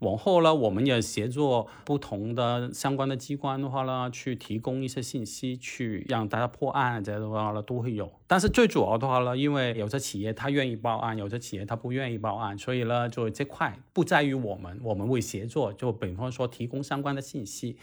[0.01, 8.11] 往后呢，我们也协作不同的相关的机关的话呢，去提供一些信息，去让大家破案，这样的话呢都会有。
[8.27, 17.77] 但是最主要的话呢，因为有些企业他愿意报案，有些企业他不愿意报案，所以呢，就这块不在于我们，我们会协作，就比方说提供相关的信息。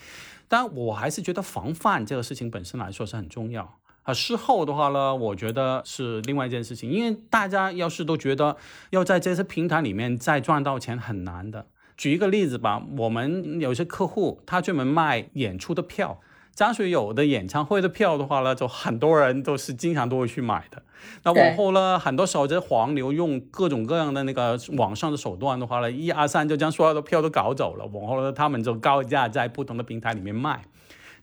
[0.49, 3.78] 但我还是觉得防范这个事情本身来说是很重要
[4.09, 4.13] 啊。
[4.13, 8.57] 事后的话呢，我觉得是另外一件事情，因为大家要是都觉得
[8.89, 11.65] 要在这些平台里面再赚到钱很难的。
[11.95, 16.21] 举一个例子吧，我们有些客户他专门卖演出的票，
[16.53, 20.81] 张学友的演唱会的票的话呢，就很多人都是经常都会去买的。
[21.23, 27.85] 那往后呢，很多时候这黄牛用各种各样的那个网上的手段的话呢，一二三就将所有的票都搞走了。
[27.87, 30.61] 往后呢，他们就高价在不同的平台里面卖。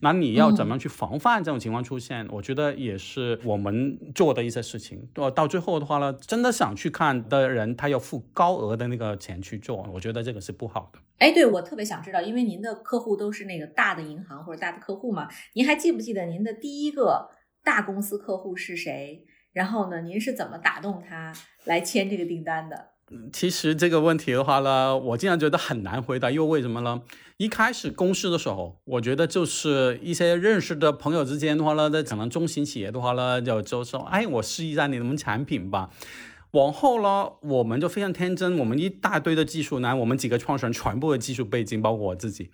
[0.00, 2.26] 那你要怎么样去防范这种情况出现？
[2.30, 5.08] 我觉得也是我们做的一些事情。
[5.14, 10.98] 到到最后的话呢，真的想去看的人，他要付高额的那个钱去做，我觉得这个是不好的。
[11.18, 17.30] 哎，对我特别想知道，因为您的客户都是那个大的银行或者大的客户嘛，您还记不记得您的第一个
[17.64, 19.24] 大公司客户是谁？
[19.52, 21.32] 然后呢，您是怎么打动他
[21.64, 22.90] 来签这个订单的？
[23.32, 27.00] 其实这个问题的话呢，我经常觉得很难回答，因为为什么呢？
[27.38, 35.90] 一开始公司的时候，我觉得就是一些认识的朋友之间的话呢，在可能中型企业的话呢，就就说，哎，我试一下你们产品吧。
[36.52, 42.50] 往后呢，我们就非常天真，我们一大堆的技术男，我们几个创始人全部的技术背景，包括我自己，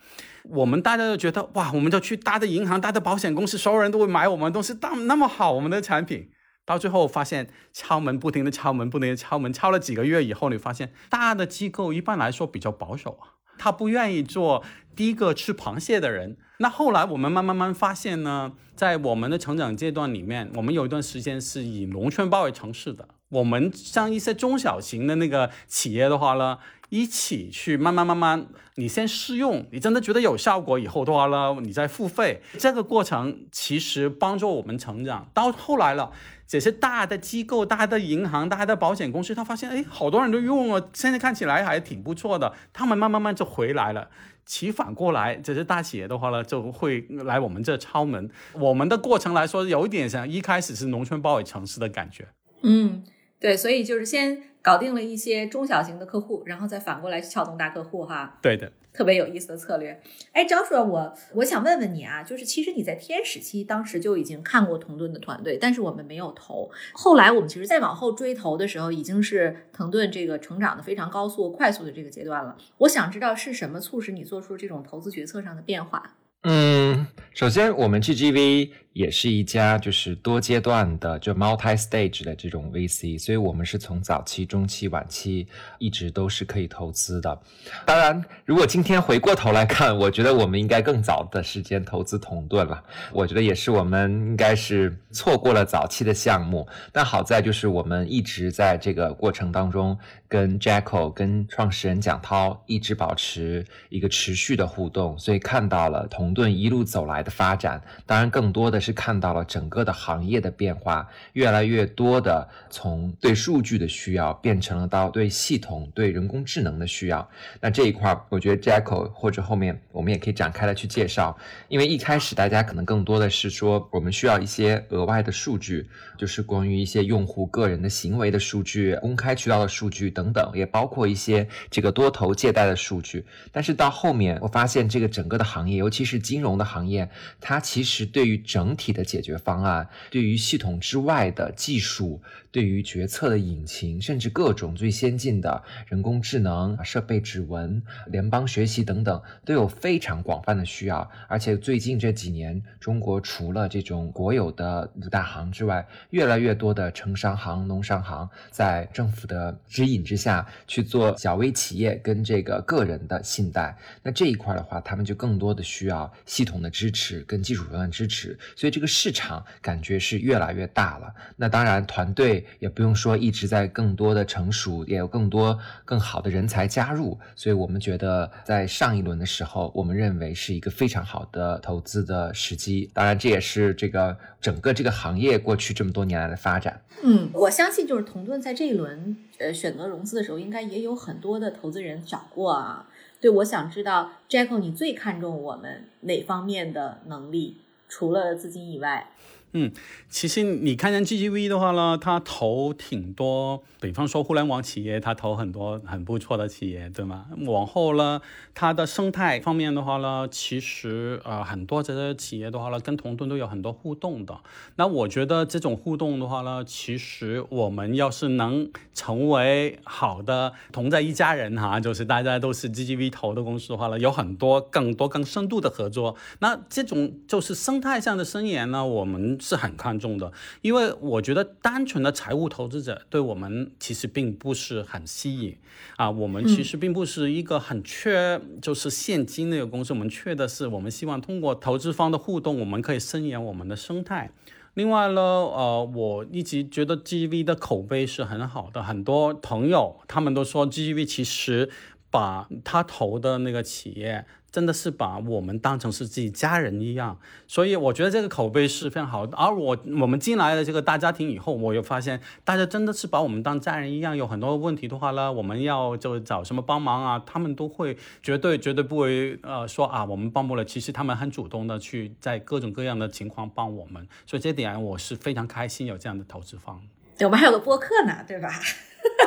[0.50, 6.30] 我们大家都觉得哇，我们就去大的银行、大的保险公司，所有人都会买我们东西，那那么好，我们的产品。
[6.64, 14.64] 到最后发现敲门，不停的敲门，不停的敲门，敲了几个月以后，你发现大的机构一般来说比较保守啊，他不愿意做
[14.96, 16.36] 第一个吃螃蟹的人。
[16.56, 23.06] 那后来我们慢慢慢发现呢，在我们的成长阶段里面，我们有一段时间是以农村包围城市的。
[23.28, 32.42] 我们像一些中小型的那个企业的话呢，一起去慢慢慢慢，你先试用，你真的觉得有效果以后的话呢，你再付费。
[32.58, 35.28] 这个过程其实帮助我们成长。
[35.32, 36.10] 到后来了。
[36.52, 42.52] 这些大的机构、大的银行、大的保险公司，他发现，哎，好多人都用了，现在看起来还挺不错的。
[42.74, 44.10] 他们慢慢慢就回来了。
[44.44, 48.28] 其反过来，这些大企业的话呢，就会来我们这敲门。
[48.52, 52.28] 我们的过程来说，有一点像一开始是农村包围城市的感觉。
[52.62, 53.02] 嗯，
[53.40, 58.38] 对，所以就是先搞定了一些中小型的客户，然后再反过来去撬动大客户，哈。
[58.40, 58.72] 对的。
[58.92, 59.98] 特别有意思的策略，
[60.32, 66.70] 哎，张硕，我我想问问你啊，就是其实你在天使期当时就已经看过腾盾的团队，但是我们没有投。
[66.92, 72.54] 后来我们其实再往后追投的时候，已经是腾盾这个成长的非常高速、快速的这个阶段了。
[72.76, 76.16] 我想知道是什么促使你做出这种投资决策上的变化？
[76.44, 85.46] 嗯，首先我们 GGV 也是一家就是多阶段的就 multi stage 的这种 VC，所以我们是从早期、中期、晚期
[85.78, 87.40] 一直都是可以投资的。
[87.86, 92.82] 当然，如果今天回过头来看，我觉得我们应该更早的时间投资同盾了。
[93.12, 99.96] 我觉得也是我们应该是错过了早期的项目，但好在就是我们一直在这个过程当中。
[100.32, 107.82] 跟 Jacko、跟创始人蒋涛一直保持一个持续的互动，所以看到了同盾一路走来的发展。
[108.06, 117.28] 当然，更多的是看到了整个的行业的变化，越来越多的从对数据的需要变成了到对系统、对人工智能的需要。
[117.60, 121.36] 那这一块，我觉得 Jacko 或者后面我们也可以展开的去介绍。
[121.68, 130.21] 因为一开始大家可能更多的是说，我们需要一些额外的数据，就是关于一些用户个人的行为的数据、公开渠道的数据等。
[130.22, 133.26] 等等，也包括一些这个多头借贷的数据。
[133.50, 151.10] 但是到后面，我发现这个整个的行业，尤其是金融的行业，它其实对于整体的解决方案，对于系统之外的技术，对于决策的引擎，甚至各种最先进的人工智能、设备指纹、联邦学习等等，都有非常广泛的需要。
[151.28, 163.74] 而且最近这几年，中国除了这种国有的五大行之外，越来越多的城商行、农商行在政府的指引之下去做小微企业跟这个个人的信贷。
[164.02, 168.38] 那这一块的话，他们就更多的需要系统的支持跟技术手段支持。
[168.54, 171.14] 所以这个市场感觉是越来越大了。
[171.34, 177.18] 那当然，团队也不用说一直在更多的成熟，也有更多更好的人才加入。
[177.36, 182.90] 所以我们觉得，在上一轮的时候，我们认为是一个非常好的投资的时机。
[182.94, 186.80] 当然，这也是这个整个这个行业过去这么多年来的发展。
[187.02, 192.88] 嗯，我相信就是同盾在这一轮呃选择融资的时候，应该也有很多的投资人找过啊。
[193.20, 197.58] 对，我想知道 Jack，你最看重我们哪方面的能力？
[197.88, 199.10] 除了资金以外？
[199.54, 199.70] 嗯，
[200.08, 207.26] 其实你看见 GGV 的话呢，它投挺多，比方说互联网企业，它投很多很不错的企业，对吗？
[207.44, 208.22] 往后呢，
[208.54, 214.40] 它的生态方面的话呢，其实呃很多这些企业的话呢，跟同盾都有很多互动的。
[214.76, 226.16] 那我觉得这种互动的话呢，其实我们要是能成为好的同在一家人哈，就是大家都是 GGV 投的公司的话呢，有很多更多更深度的合作。
[226.38, 229.38] 那这种就是生态上的伸延呢，我们。
[229.42, 235.58] 是很看重的，因为我觉得单纯的财务投资者对我们其实并不是很吸引
[235.96, 236.08] 啊。
[236.08, 244.30] 我们其实并不是一个很缺就是现金的一个公司，我们缺的是我们希望通过投资方的互动，我们可以伸延我们的生态。
[244.74, 251.68] 另外呢，呃，我一直觉得 GV 的口碑是很好的，很多朋友他们都说 GV 其实
[252.10, 254.24] 把他投的那个企业。
[254.52, 259.34] 真的是把我们当成是自己家人一样，所以我觉得这个口碑是非常好的。
[259.36, 264.14] 而我我们进来的这个大家庭以后，我又发现大家真的是把我们当家人一样。
[264.14, 270.62] 有很多问题的话呢，我们要就找什么帮忙啊，他们都会绝对绝对不会呃说啊我们帮不了。
[270.62, 276.78] 其实他们很主动的去在各种各样的情况帮我们，所以这点我是非常开心有这样的投资方。
[277.16, 278.50] 对，我们还有个播客呢，对吧？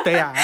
[0.04, 0.32] 对呀，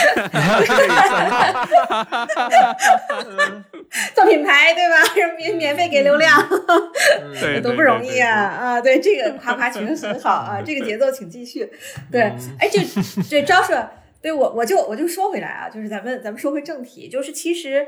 [4.15, 4.97] 做品牌对吧？
[5.37, 6.49] 免免费给流量，
[7.39, 8.31] 对，多不容易啊！
[8.33, 11.71] 啊，对，这个夸夸群很好啊，这个节奏请继续。
[12.11, 12.23] 对，
[12.59, 12.81] 哎，这
[13.29, 13.73] 这招数，
[14.23, 17.87] 对我我就我就说回来啊，就是咱们咱们说回正题，就是其实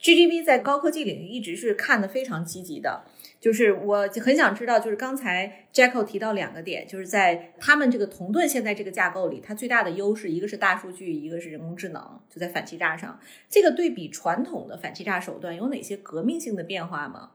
[0.00, 3.04] GGB 在高科技领域一直是看的非常积极的。
[3.44, 13.20] 就是我很想知道，就是刚才 Jacko 提到两个点，就是在他们这个同盾现在这个架构里，它最大的优势，一个是大数据，一个是人工智能，就在反欺诈上。
[13.50, 17.32] 这个对比传统的反欺诈手段，有哪些革命性的变化吗？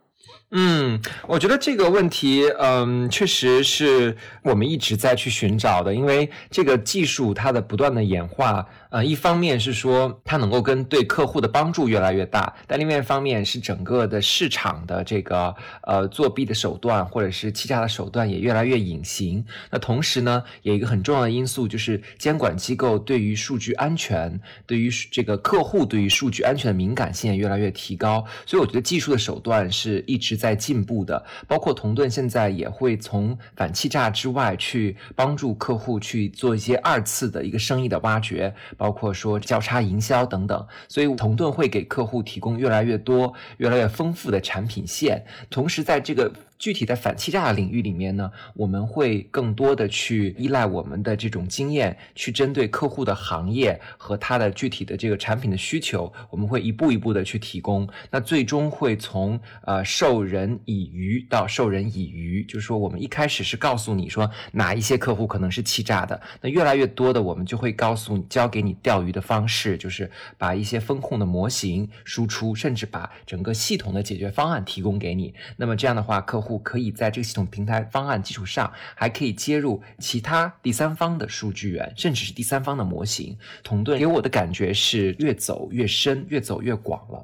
[0.49, 8.67] 嗯，我觉得这个问题，嗯，确实是我们一直在去寻找的，因为这个技术它的不断的演化。
[8.89, 19.45] 呃，一方面是说它能够跟对客户的帮助越来越大，但另外一方面是整个的市场的这个呃作弊的手段或者是欺诈的手段也越来越隐形。
[19.69, 28.25] 那同时呢，有一个很重要的因素就是监管机构对于数据安全、对于这个客户对于数据安全的敏感性也越来越提高。
[28.47, 38.51] 所以我觉得技术的手段是一直在进步的，包括同盾现在也会从反欺诈之外去帮助客户去做一些二次的一个生意的挖掘。
[38.79, 46.31] 包括说交叉营销等等，所以同盾会给客户提供越来越多、越来越丰富的产品线，同时在这个。
[46.59, 57.87] 具体在反欺诈的领域里面呢，我们会更多的去依赖我们的这种经验，去针对客户的行业和他的具体的这个产品的需求，我们会一步一步的去提供。
[58.11, 75.33] 那最终会从呃授人以鱼到授人以渔，就是说我们一开始是告诉你说哪一些客户可能是欺诈的，那越来越多的我们就会告诉你教给你钓鱼的方式，就是把一些风控的模型输出，甚至把整个系统的解决方案提供给你。
[75.55, 76.48] 那么这样的话，客户。
[76.49, 83.37] 不可以在这个系统平台方案基础上，还可以接入其他第三方的数据源，甚至是第三方的模型。
[83.61, 87.23] 同盾给我的感觉是越走越深，越走越广了。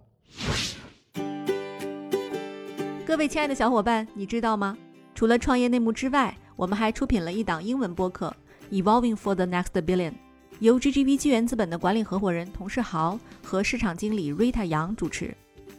[3.03, 4.77] 各位亲爱的小伙伴，你知道吗？
[5.15, 8.31] 除了创业内幕之外，我们还出品了一档英文播客
[8.83, 10.11] 《Evolving for the Next Billion》，
[10.59, 15.35] 由 GGV 纪元资本的管理合伙人童世豪和市场经理 Rita 杨主持。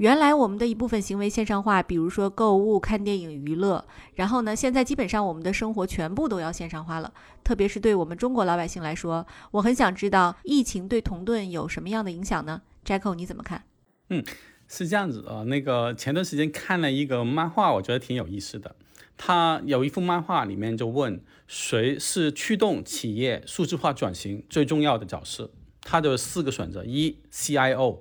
[0.00, 3.84] 原来我们的一部分行为线上化，比如说购物、看电影、娱乐，
[4.14, 7.12] 然后呢，现在基本上我们的生活全部都要线上化了。
[7.44, 13.64] 特别是对我们中国老百姓来说，我很想知道疫情对同顿有什么样的影响呢？Jacko，你怎么看？
[14.08, 14.24] 嗯。
[14.68, 18.76] 是这样子啊，那个前段时间看了一个漫画，我觉得挺有意思的。
[19.18, 25.50] 他有一幅漫画里面就问谁是驱动企业数字化转型最重要的角色？
[25.82, 27.98] 他的四个选择：一 CIO，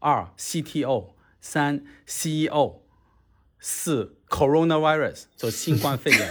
[0.00, 1.11] 二 CTO，
[1.42, 2.76] 三 CEO，
[3.58, 6.30] 四 Coronavirus，就新冠肺炎。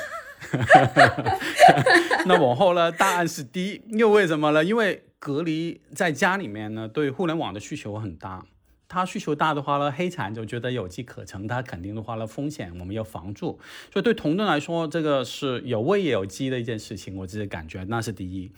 [2.25, 2.91] 那往后呢？
[2.91, 4.63] 答案是 D，又为什么呢？
[4.63, 8.45] 因为隔离在家里面呢，对互联网的需求很大。
[8.87, 13.59] 它需求大的话呢，黑产就觉得有机可乘，它肯定的话呢，风险我们要防住。
[13.91, 18.51] 所以对同盾来说，这个是有危也有机的一件事情，我自己感觉那是第一。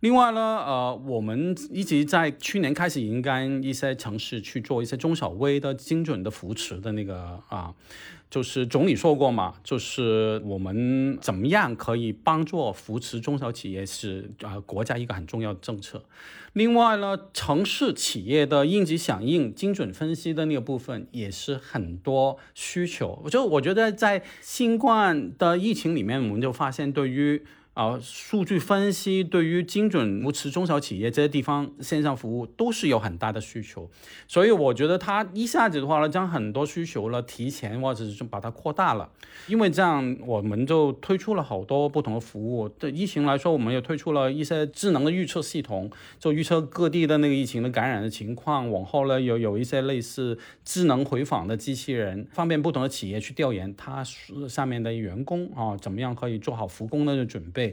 [0.00, 7.74] 另外呢，呃，我们一直在去年开始引跟一些城市去做一些中小微的精准的扶持的那个啊。
[8.28, 16.04] 就是总理说过嘛，就是我们怎么样可以帮助扶持中小企业是啊国家一个很重要的政策。
[16.52, 23.24] 另外呢，城市企业的应急响应、精准分析的那个部分也是很多需求。
[23.30, 27.42] 就我觉得在新冠的疫情里面，我们就发现对于。
[27.76, 33.90] 啊，数据分析对于精准扶持中小企业这些地方线上服务都是有很大的需求，
[34.26, 39.10] 所以我觉得它一下子的话呢，将很多需求呢提前或者是把它扩大了，
[39.46, 42.66] 因为这样我们就推出了好多不同的服务。
[42.66, 48.70] 对疫情来说，我们也推出了一些智能的预测系统，就预测各地的那个疫情的感染的情况。
[48.70, 54.02] 往后呢，有有一些类似智能回访的机器人，方便不同的企业去调研它
[54.48, 57.65] 上面的员工啊，怎么样可以做好复工的准备。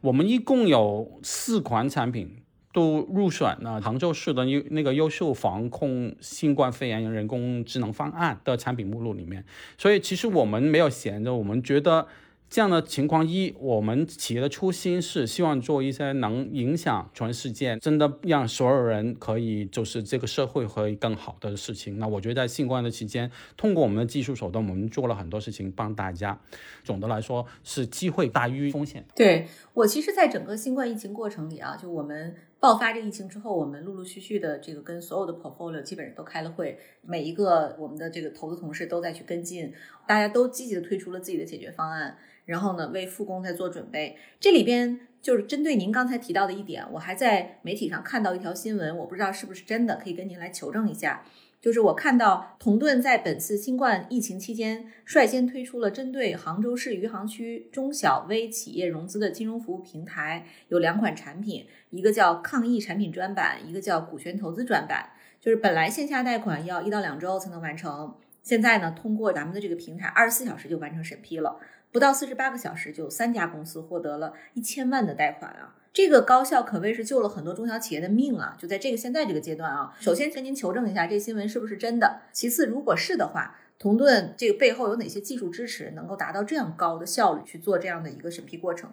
[0.00, 2.42] 我们一共有四款产品
[2.72, 9.44] 都入选了杭州市的优那个优秀防控新冠肺炎人工智能方案的产品目录里面，
[9.78, 12.06] 所以其实我们没有闲着，我们觉得。
[12.48, 21.98] 这样的情况一，我们企业的初心是希望做一些能影响全世界，真的让所有人可以就是这个社会会更好的事情。
[21.98, 26.40] 那我觉得在新冠的期间，通过我们的技术手段，我们做了很多事情帮大家。
[26.84, 29.04] 总的来说是机会大于风险。
[29.16, 39.72] 对我其实，在整个新冠疫情过程里啊，就我们爆发这疫情之后，我们陆陆续续的这个跟所有的 portfolio 基本上都开了会，每一个我们的这个投资同事都在去跟进，
[40.06, 42.16] 大家都积极的推出了自己的解决方案。
[42.46, 44.16] 然后呢，为复工在做准备。
[44.40, 51.22] 这里边就是针对您刚才提到的一点，我还在媒体上看到一条新闻，我不知道是不是真的，可以跟您来求证一下。
[51.60, 65.10] 就是我看到同盾在本次新冠疫情期间，率先推出了针对杭州市余杭区中小微企业融资的金融服务平台，有两款产品，一个叫抗疫产品专版，一个叫股权投资专版。
[65.40, 71.58] 就是本来线下贷款要一到两周才能完成，现在呢，通过咱们的这个平台，二十四小时就完成审批了。
[71.96, 75.74] 不到四十八个小时，就三家公司获得了一千万的贷款啊！
[75.94, 78.54] 这个高校可谓是救了很多中小企业的命啊！
[78.58, 82.20] 就在这个现在这个阶段啊，首先跟您求证一下这新闻是不是真的。
[82.32, 88.90] 其次，如果是的话，同盾这个背后有哪些技术支持，能够达到这样高的效率去做这样的一个审批过程？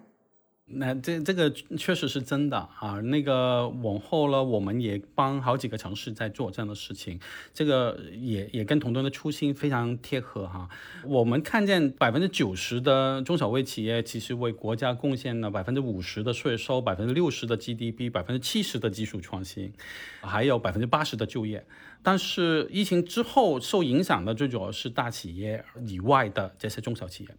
[0.66, 7.20] 那这这个确实是真的啊，那个往后呢，我们也帮好几个城市在做这样的事情，
[7.54, 10.68] 这个也也跟同盾的初心非常贴合哈。
[11.04, 19.74] 我们看见百分之九十的中小微企业其实为国家贡献了百分之五十的税收，百分之六十的 GDP，百分之七十的技术创新，
[20.22, 21.66] 还有百分之八十的就业。
[22.06, 27.30] 但是疫情之后受影响的最主要是大企业以外的这些中小企业，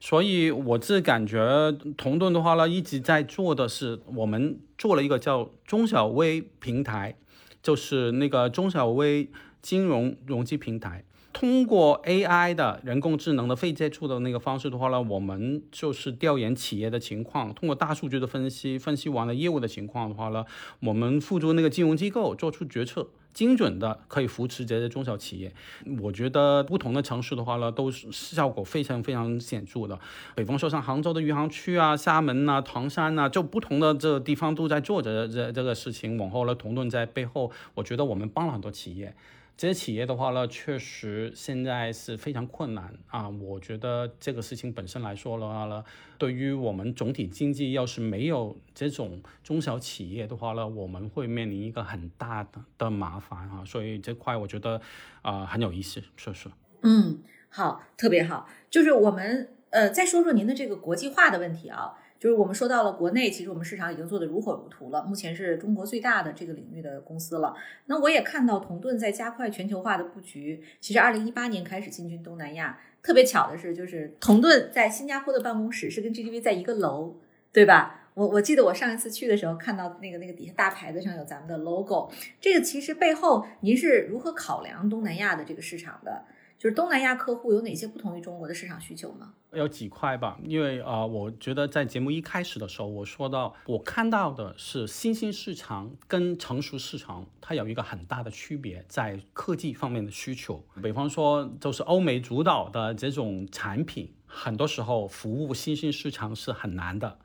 [0.00, 7.16] 所以我自感觉同盾的话呢，一直在做的是我们做了一个叫中小微平台，
[7.62, 9.30] 就是那个中小微
[9.62, 20.44] 金融融资平台，通过 AI 的人工智能的非接触的那个方式的话呢，我们就是调研企业的情况，通过大数据的分析，分析完了业务的情况的话呢，
[20.80, 23.08] 我们辅助那个金融机构做出决策。
[23.34, 25.52] 精准的可以扶持这些中小企业，
[26.00, 29.98] 我觉得不同的城市的话呢，都是效果非常非常显著的。
[30.36, 36.16] 比方说像杭州的余杭区啊、厦门呐、唐山呐，就不同的这地方都在做着这这个事情。
[36.16, 39.14] 往后呢，同盾在背后，我觉得我们帮了很多企业。
[39.56, 43.28] 这些企业的话呢，确实现在是非常困难啊。
[43.28, 45.84] 我觉得这个事情本身来说的话呢，
[46.18, 53.64] 对于我们总体经济，要是没有这种中小企业的话呢，我们会面临一个很大的的麻烦啊。
[53.64, 54.80] 所以这块我觉得
[55.22, 56.48] 啊很有意思，说是。
[56.82, 58.48] 嗯，好，特别好。
[58.68, 61.94] 就是我们呃，再说说您的这个国际化的问题啊。
[62.24, 67.54] 就是我们说到了国内，其实我们市场已经做得如火如荼了，目前是中国最大的这个领域的公司了。
[67.84, 70.64] 那我也看到同盾在加快全球化的布局。
[70.80, 77.14] 其实二零一八年开始进军东南亚，特别巧的是，就是同盾在新加坡的办公室是跟 GTV 在一个楼，
[77.52, 78.08] 对吧？
[78.14, 82.10] 我我记得我上一次去的时候，看到那个那个底下大牌子上有咱们的 logo。
[82.40, 86.24] 这个其实背后您是如何考量东南亚的这个市场的？
[86.58, 89.34] 就是东南亚客户有哪些不同于中国的市场需求吗？
[89.52, 100.64] 有几块吧，因为啊，我觉得在节目一开始的时候，我说到我看到的是新兴市场跟成熟市场，它有一个很大的区别，在科技方面的需求。
[100.82, 107.18] 比方说，就是欧美主导的这种产品，很多时候服务新兴市场是很难的。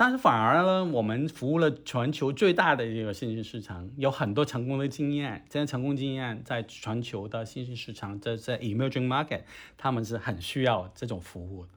[0.00, 5.44] 但是反而呢，我们服务了全球最大的一个新兴市场，有很多成功的经验。
[5.50, 9.42] 这些成功经验在全球的新兴市场，在在 emerging market，
[9.76, 11.68] 他们是很需要这种服务的。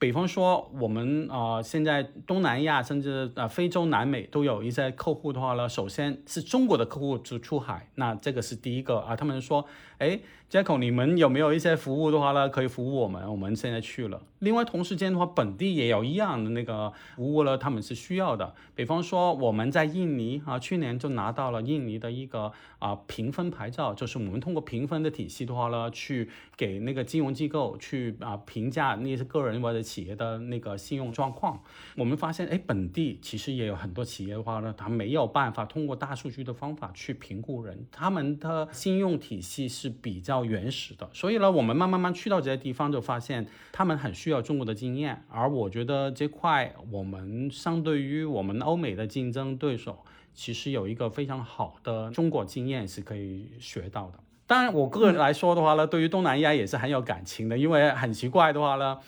[0.00, 9.14] 比方说，我们啊，现在东南亚甚至啊非洲、南美都有一些客户的话呢，首先是中国的客户出出海，那这个是第一个啊。
[9.14, 9.66] 他们说，
[9.98, 10.18] 哎。
[10.50, 12.48] 接口，你们有没有一些服务的话呢？
[12.48, 14.20] 可以服务我们，我们现在去了。
[14.40, 18.52] 另外，同时间的话，本地也有一样的那个服务了，他们是需要的。
[18.74, 31.62] 比方说，我们在印尼啊，去年就拿到了印尼的一个啊评分牌照，就是我们通过评分的体系的话呢，去给那个金融机构去啊评价那些个人或者企业的那个信用状况。
[31.96, 40.40] 我们发现，哎，本地其实也有很多企业的话呢，他没有办法通过大数据的方法去评估人，他们的信用体系是比较。
[40.50, 54.18] 原始的，所以呢，我们慢慢慢去到这些地方，就发现他们很需要中国的经验，而我觉得这块我们相对于我们欧美的竞争对手，其实有一个非常好的中国经验是可以学到的。
[54.46, 58.98] 当然，我个人来说的话呢，对于东南亚也是很有感情的，因为很奇怪的话呢。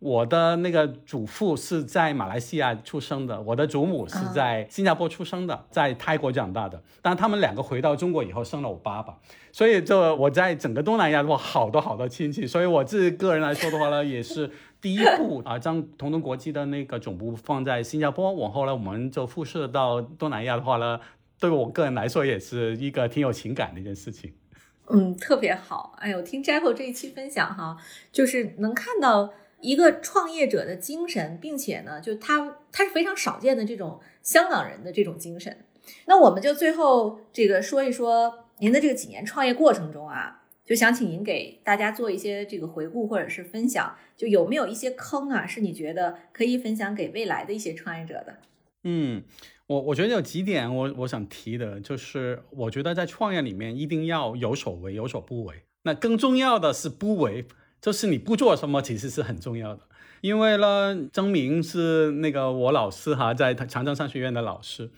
[0.00, 6.82] 我的那个祖父是在马来西亚出生的，我的祖母是在新加坡出生的，在泰国长大的。
[7.02, 9.18] 但他们两个回到中国以后生了我爸爸，
[9.52, 12.46] 所以就我在整个东南亚的话，好多好多亲戚。
[12.46, 20.98] 所以我自己个人来说的话呢，也是第一步啊，将同通国际的那个总部放在新加坡，往后呢，我们就辐射到东南亚的话呢，
[21.38, 24.32] 对我个人来说也是一个挺有情感的一件事情。
[24.88, 25.94] 嗯，特别好。
[25.98, 27.76] 哎呦，听 Jacko 这一期分享哈，
[28.10, 29.34] 就是能看到。
[29.60, 35.64] 一个创业者的精神，并且呢，就他他是非常少见的这种香港人的这种精神。
[36.06, 48.36] 那我们就最后这个说一说您的这个几年创业过程中啊，就想请您给大家做一些这个回顾或者是分享，就有没有一些坑啊，是你觉得可以分享给未来的一些创业者的？
[48.84, 49.22] 嗯，
[49.66, 57.44] 我我觉得有几点我我想提的，就是我觉得在创业里面一定要有所为有所不为，那更重要的是不为。
[57.80, 59.80] 就是你不做什么，其实是很重要的。
[60.20, 64.90] 因为呢，曾明是那个我老师哈，在长江商学院的老师，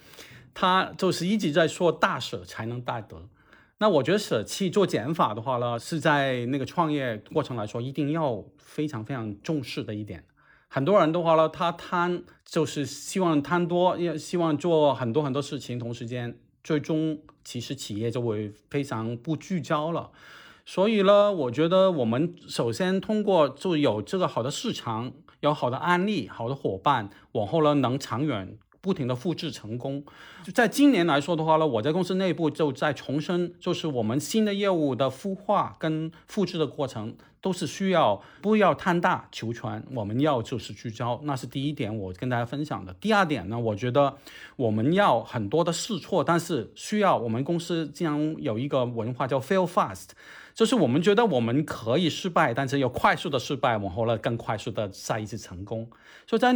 [0.53, 3.28] 他就是一直在说大舍才能大得。
[3.78, 10.24] 那我觉得舍弃做减法的话呢，是在那个创业过程来说，一定要非常非常重视的一点。
[10.68, 20.11] 很多人的话呢，他贪就是希望贪多，也希望做很多很多事情，同时间最终其实企业就会非常不聚焦了。
[20.64, 30.04] 所以呢，我觉得我们首先通过就有这个好的市场，有好的案例、好的伙伴，往后呢能长远不停的复制成功。
[30.44, 42.94] 就在今年来说的话呢，我在公司内部就在重申，就是我们新的业务的孵化跟复制的过程，都是需要不要贪大求全，我们要就是聚焦，那是第一点，我跟大家分享的。
[42.94, 44.16] 第二点呢，我觉得
[44.54, 50.10] 我们要很多的试错，但是需要我们公司经常有一个文化叫 fail fast。
[50.55, 55.88] 就是我们觉得我们可以失败，但是要快速的失败，往后呢更快速的下一次成功。
[56.26, 56.53] 所以在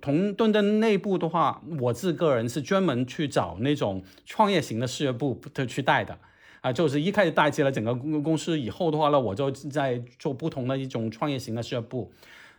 [0.00, 6.16] 同盾的内部的话，我自个人是专门去找那种创业型的事业部的去带的
[6.60, 12.12] 啊，就是一开始带起了整个公公司以后的话呢，我就在做不同的一种创业型的事业部，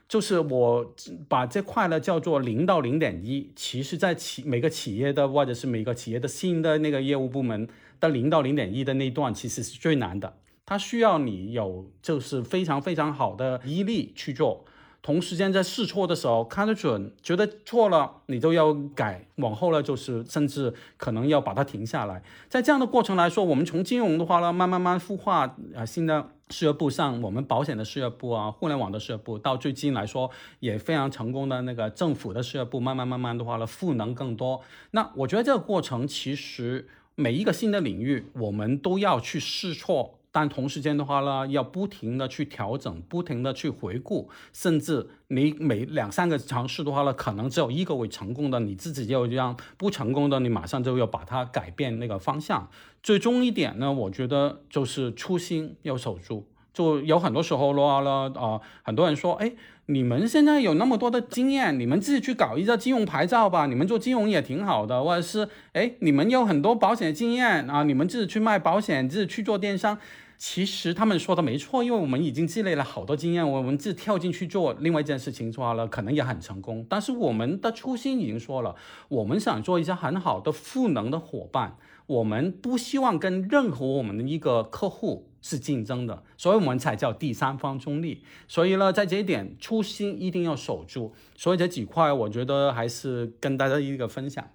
[0.08, 0.94] 就是我
[1.28, 3.50] 把这块呢叫做零到零点一。
[3.56, 7.68] 其实，在企每个企业的或者是每个企业的新的那个业务部门
[8.00, 10.34] 的零到零点一的那段，其实是最难的。
[10.66, 14.66] 它需要你有就是非常非常好的毅力去做，
[15.04, 22.24] 同时间在试错的时候看得准，觉得错了你都要改，往后呢就是甚至可能要把它停下来。
[22.50, 34.62] 在这样的过程来说，我们从金融的话呢，慢慢慢孵化啊新的事业部，像我们保险的事业部啊，互联网的事业部，到最近来说也非常成功的那个政府的事业部，慢慢慢慢的话呢，赋能更多。
[34.90, 40.18] 那我觉得这个过程其实每一个新的领域，我们都要去试错。
[40.36, 52.70] 但同时间的话呢，要不停的去调整，不停的去回顾，甚至你每两三个尝试的话呢，可能只有一个会成功的，你自己就要让不成功的，你马上就要把它改变那个方向。
[53.02, 56.46] 最终一点呢，我觉得就是初心要守住。
[56.74, 59.54] 就有很多时候的话呢，啊，很多人说，哎，
[59.86, 69.98] 你们现在有那么多的经验，你们自己去搞一个金融牌照吧，你们做金融也挺好的，或者是，哎，你们有很多保险经验啊，你们自己去卖保险，自己去做电商。
[70.38, 76.86] 其实他们说的没错，因为我们已经积累了好多经验，我们自己跳进去做另外一件事情的话呢，可能也很成功。
[76.90, 78.76] 但是我们的初心已经说了，
[79.08, 81.78] 我们想做一家很好的赋能的伙伴，
[82.08, 88.24] 我们不希望跟任何我们的一个客户是竞争的，所以我们才叫第三方中立。
[88.48, 91.14] 所以呢，在这一点初心一定要守住。
[91.36, 94.46] 所以这几块，我觉得还是跟大家一个分享。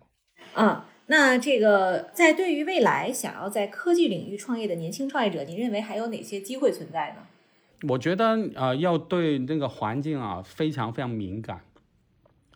[0.55, 0.81] 嗯。
[1.11, 7.27] 那这个在对于未来想要在科技领域创业的年轻创业者，您认为还有哪些机会存在呢？
[7.89, 11.63] 我觉得呃，要对那个环境啊非常非常敏感。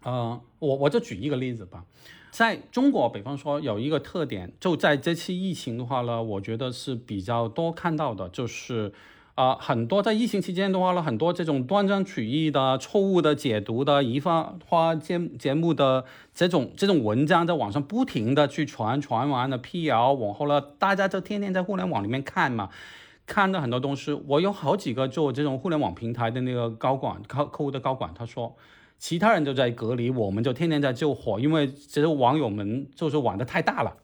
[0.04, 1.84] 呃，我我就举一个例子吧，
[2.30, 8.92] 在中国，比方说有一个特点，就在这次疫情的话呢，我觉得是比较多看到的，就是。
[9.34, 22.70] 啊，很多在疫情期间的话呢，很多这种断章取义的、错误的解读的、移花花节节目的这种这种文章，在网上不停的去传，传完了辟谣，往后呢，大家就天天在互联网里面看嘛，
[23.26, 24.12] 看的很多东西。
[24.12, 28.54] 我有好几个做这种互联网平台的那个高管、客客户的高管，他说，
[29.00, 33.96] 其他人都在隔离，我们就天天在救火，因为这些网友们就是玩的太大了，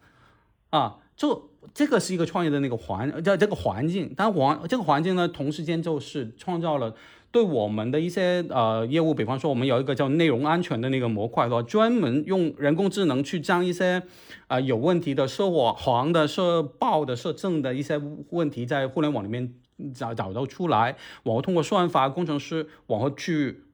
[0.70, 1.49] 啊，就。
[1.74, 4.12] 这个是一个创业的那个环，叫这个环境。
[4.16, 6.94] 但环这个环境呢，同时间就是创造了
[7.30, 14.02] 对我们的一些呃业务，比方说我们有一个叫内容安全的那个模块的话，专门用人工智能去将一些
[14.48, 18.00] 啊有问题的、涉黄的、涉暴的、涉政的一些
[18.30, 19.54] 问题，在互联网里面
[19.94, 23.64] 找找到出来，然后通过算法工程师往后去。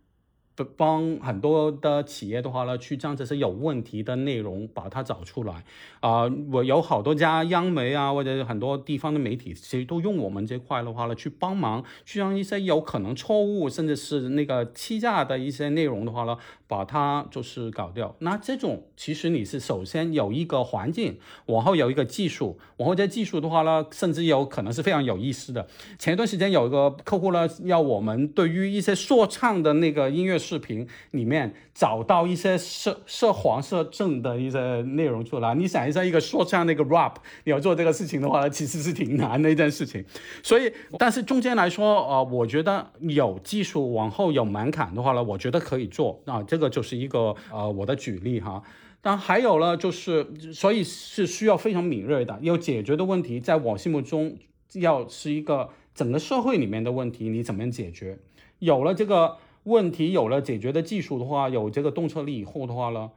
[0.64, 5.64] 帮很多的企业的话呢，去将这些有问题的内容把它找出来
[6.00, 6.30] 啊！
[6.50, 18.16] 我有好多家央媒啊，或者很多地方的媒体，其实都用我们这块的话呢，去帮忙，去让一些有可能错误甚至是那个欺诈的一些内容的话呢，把它就是搞掉。
[18.20, 25.68] 那这种其实你是首先有一个环境，往后有一个技术，往后这技术的话呢，甚至有可能是非常有意思的。
[25.98, 30.40] 前一段时间有一个客户呢，要我们对于一些说唱的那个音乐。
[30.46, 40.04] 视频里面找到一些涉涉黄色正的一些内容出来，你想一下，一个说唱那个 rap，你要做这个事情的话，其实是挺难的一件事情。
[40.42, 46.22] 所以，但是中间来说，呃，我觉得有技术往后有门槛的话呢，我觉得可以做。
[46.26, 48.62] 啊，这个就是一个呃我的举例哈。
[49.02, 54.36] 但还有呢，就是所以是需要非常敏锐的，要解决的问题，在我心目中
[54.74, 58.18] 要是一个整个社会里面的问题，你怎么样解决？
[58.60, 59.36] 有了这个。
[59.66, 63.10] 问题有了解决的技术的话，有这个洞察力以后的话呢，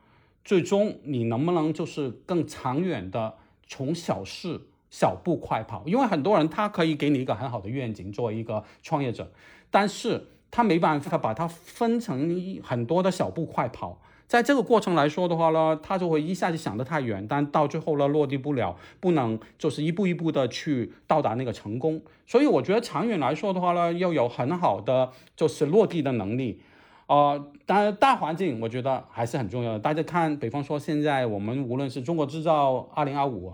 [0.44, 3.36] 最终你能不能就是更长远的
[3.68, 5.84] 从小事小步快跑？
[5.86, 9.32] 因为很多人他可以给你一个很好的愿景，作为一个创业者，
[9.70, 14.02] 但是他没办法把它分成很多的小步快跑。
[14.30, 22.00] 在这个过程来说的话呢，他就会一下子想得太远，但到最后呢落地不了，不能就是一步一步的去到达那个成功。
[22.28, 26.62] 所以我觉得长远来说的话呢，要有很好的就是落地的能力，
[27.08, 29.80] 啊，当然大环境我觉得还是很重要的。
[29.80, 33.52] 大家看，比方说现在我们无论是中国制造二零二五，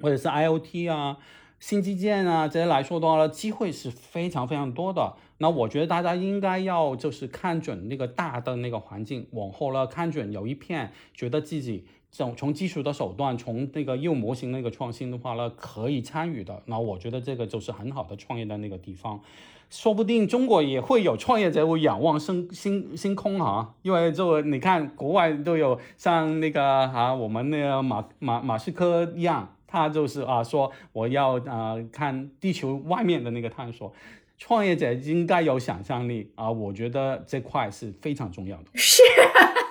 [0.00, 1.18] 或者是 IOT 啊。
[1.66, 5.14] 新基建啊，这些来说的话呢，机会是非常非常多的。
[5.38, 16.62] 那我觉得大家应该要就是看准那个大的那个环境，往后呢看准有一片觉得自己从从技术的手段，从那个业务模型那个创新的话呢，可以参与的。
[16.66, 19.22] 那我觉得这个就是很好的创业的那个地方，
[19.70, 29.48] 说不定中国也会有创业者会仰望星星星空哈，因为就你看国外都有像那个啊，我们那个马马马斯克一样。
[29.74, 33.92] 他就是啊，说我要呃看地球外面的那个探索，
[34.38, 38.66] 创业者应该有想象力啊，我觉得这块是非常重要的。
[38.74, 39.02] 是，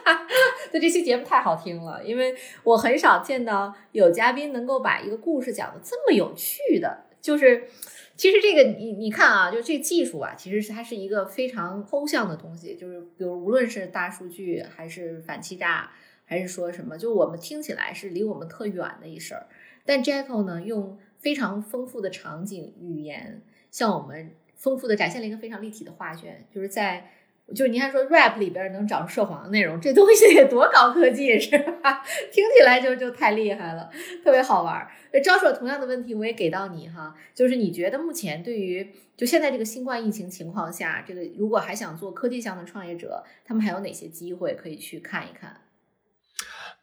[0.73, 2.35] 对这期节目太好听了，因为
[2.65, 7.05] 我很少见到有嘉宾能够把一个故事讲的这么有趣的。
[7.21, 7.69] 就是
[8.17, 15.89] 其实这个你你看啊，就这技术啊，其实是它是一个非常抽象的东西，就是比如无论是大数据还是反欺诈，
[16.25, 19.47] 还是说什么，就我们听起来是离我们特远的一事儿。
[19.85, 27.11] 但 Jacko 呢，用非常丰富的场景语言，向我们丰富的展现了一个非常立体的画卷，就是在
[27.53, 32.01] 就是您还说 rap 里边能找出涉黄的内容，这东西得多高科技是吧？
[32.31, 33.89] 听起来就就太厉害了，
[34.23, 34.87] 特别好玩。
[35.21, 45.57] 招手同样的问题我也给到你哈，就是你觉得目前对于就现在这个新冠疫情情况下，这个如果还想做科技项的创业者，他们还有哪些机会可以去看一看？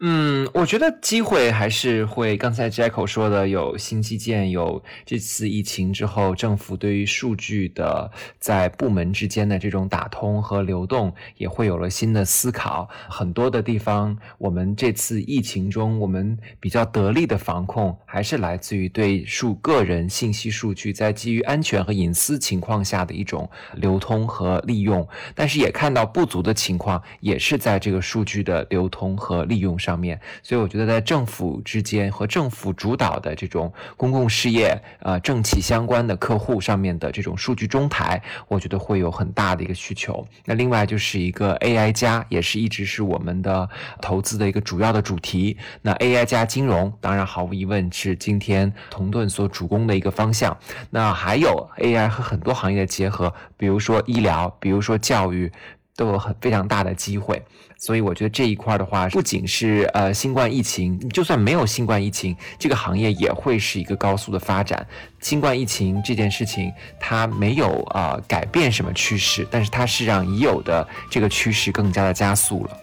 [0.02, 2.34] 嗯，我觉得机会还是会。
[2.34, 12.88] 刚才 Jacko 说的，有新基建，有这次疫情之后，政府对于数据的在部门之间的这种打通和流动，也会有了新的思考。
[13.10, 25.06] 很多的地方，我们这次疫情中，我们比较得力的防控，还是来自于对数个人信息数据在基于安全和隐私情况下的一种流通和利用。
[25.34, 29.89] 但是也看到不足的情况，也是在这个数据的流通和利用上。
[29.90, 40.24] 上面，所以我觉得在政府之间和政府主导的这种公共事业、呃政企相关的客户上面的这种数据中台，我觉得会有很大的一个需求。
[40.44, 43.68] 那另外就是一个 AI 加，也是一直是我们的
[44.00, 45.56] 投资的一个主要的主题。
[45.82, 50.56] 那 AI 加金融，当然毫无疑问是今天同盾所主攻的一个方向。
[50.90, 55.50] 那还有 AI 和很多行业的结合，比如说医疗，比如说教育。
[55.96, 57.42] 都有很非常大的机会，
[57.80, 64.86] 所以我觉得这一块的话，不仅是呃新冠疫情，就算没有新冠疫情，这个行业也会是一个高速的发展。
[65.18, 66.70] 新冠疫情这件事情，
[67.00, 72.76] 它没有啊改变什么趋势，但是它是让已有的这个趋势更加的加速了。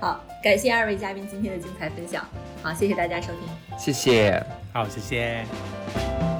[0.00, 2.26] 好，感谢二位嘉宾今天的精彩分享。
[2.64, 3.78] 好，谢谢大家收听。
[3.78, 4.44] 谢谢。
[4.72, 6.31] 好，谢谢。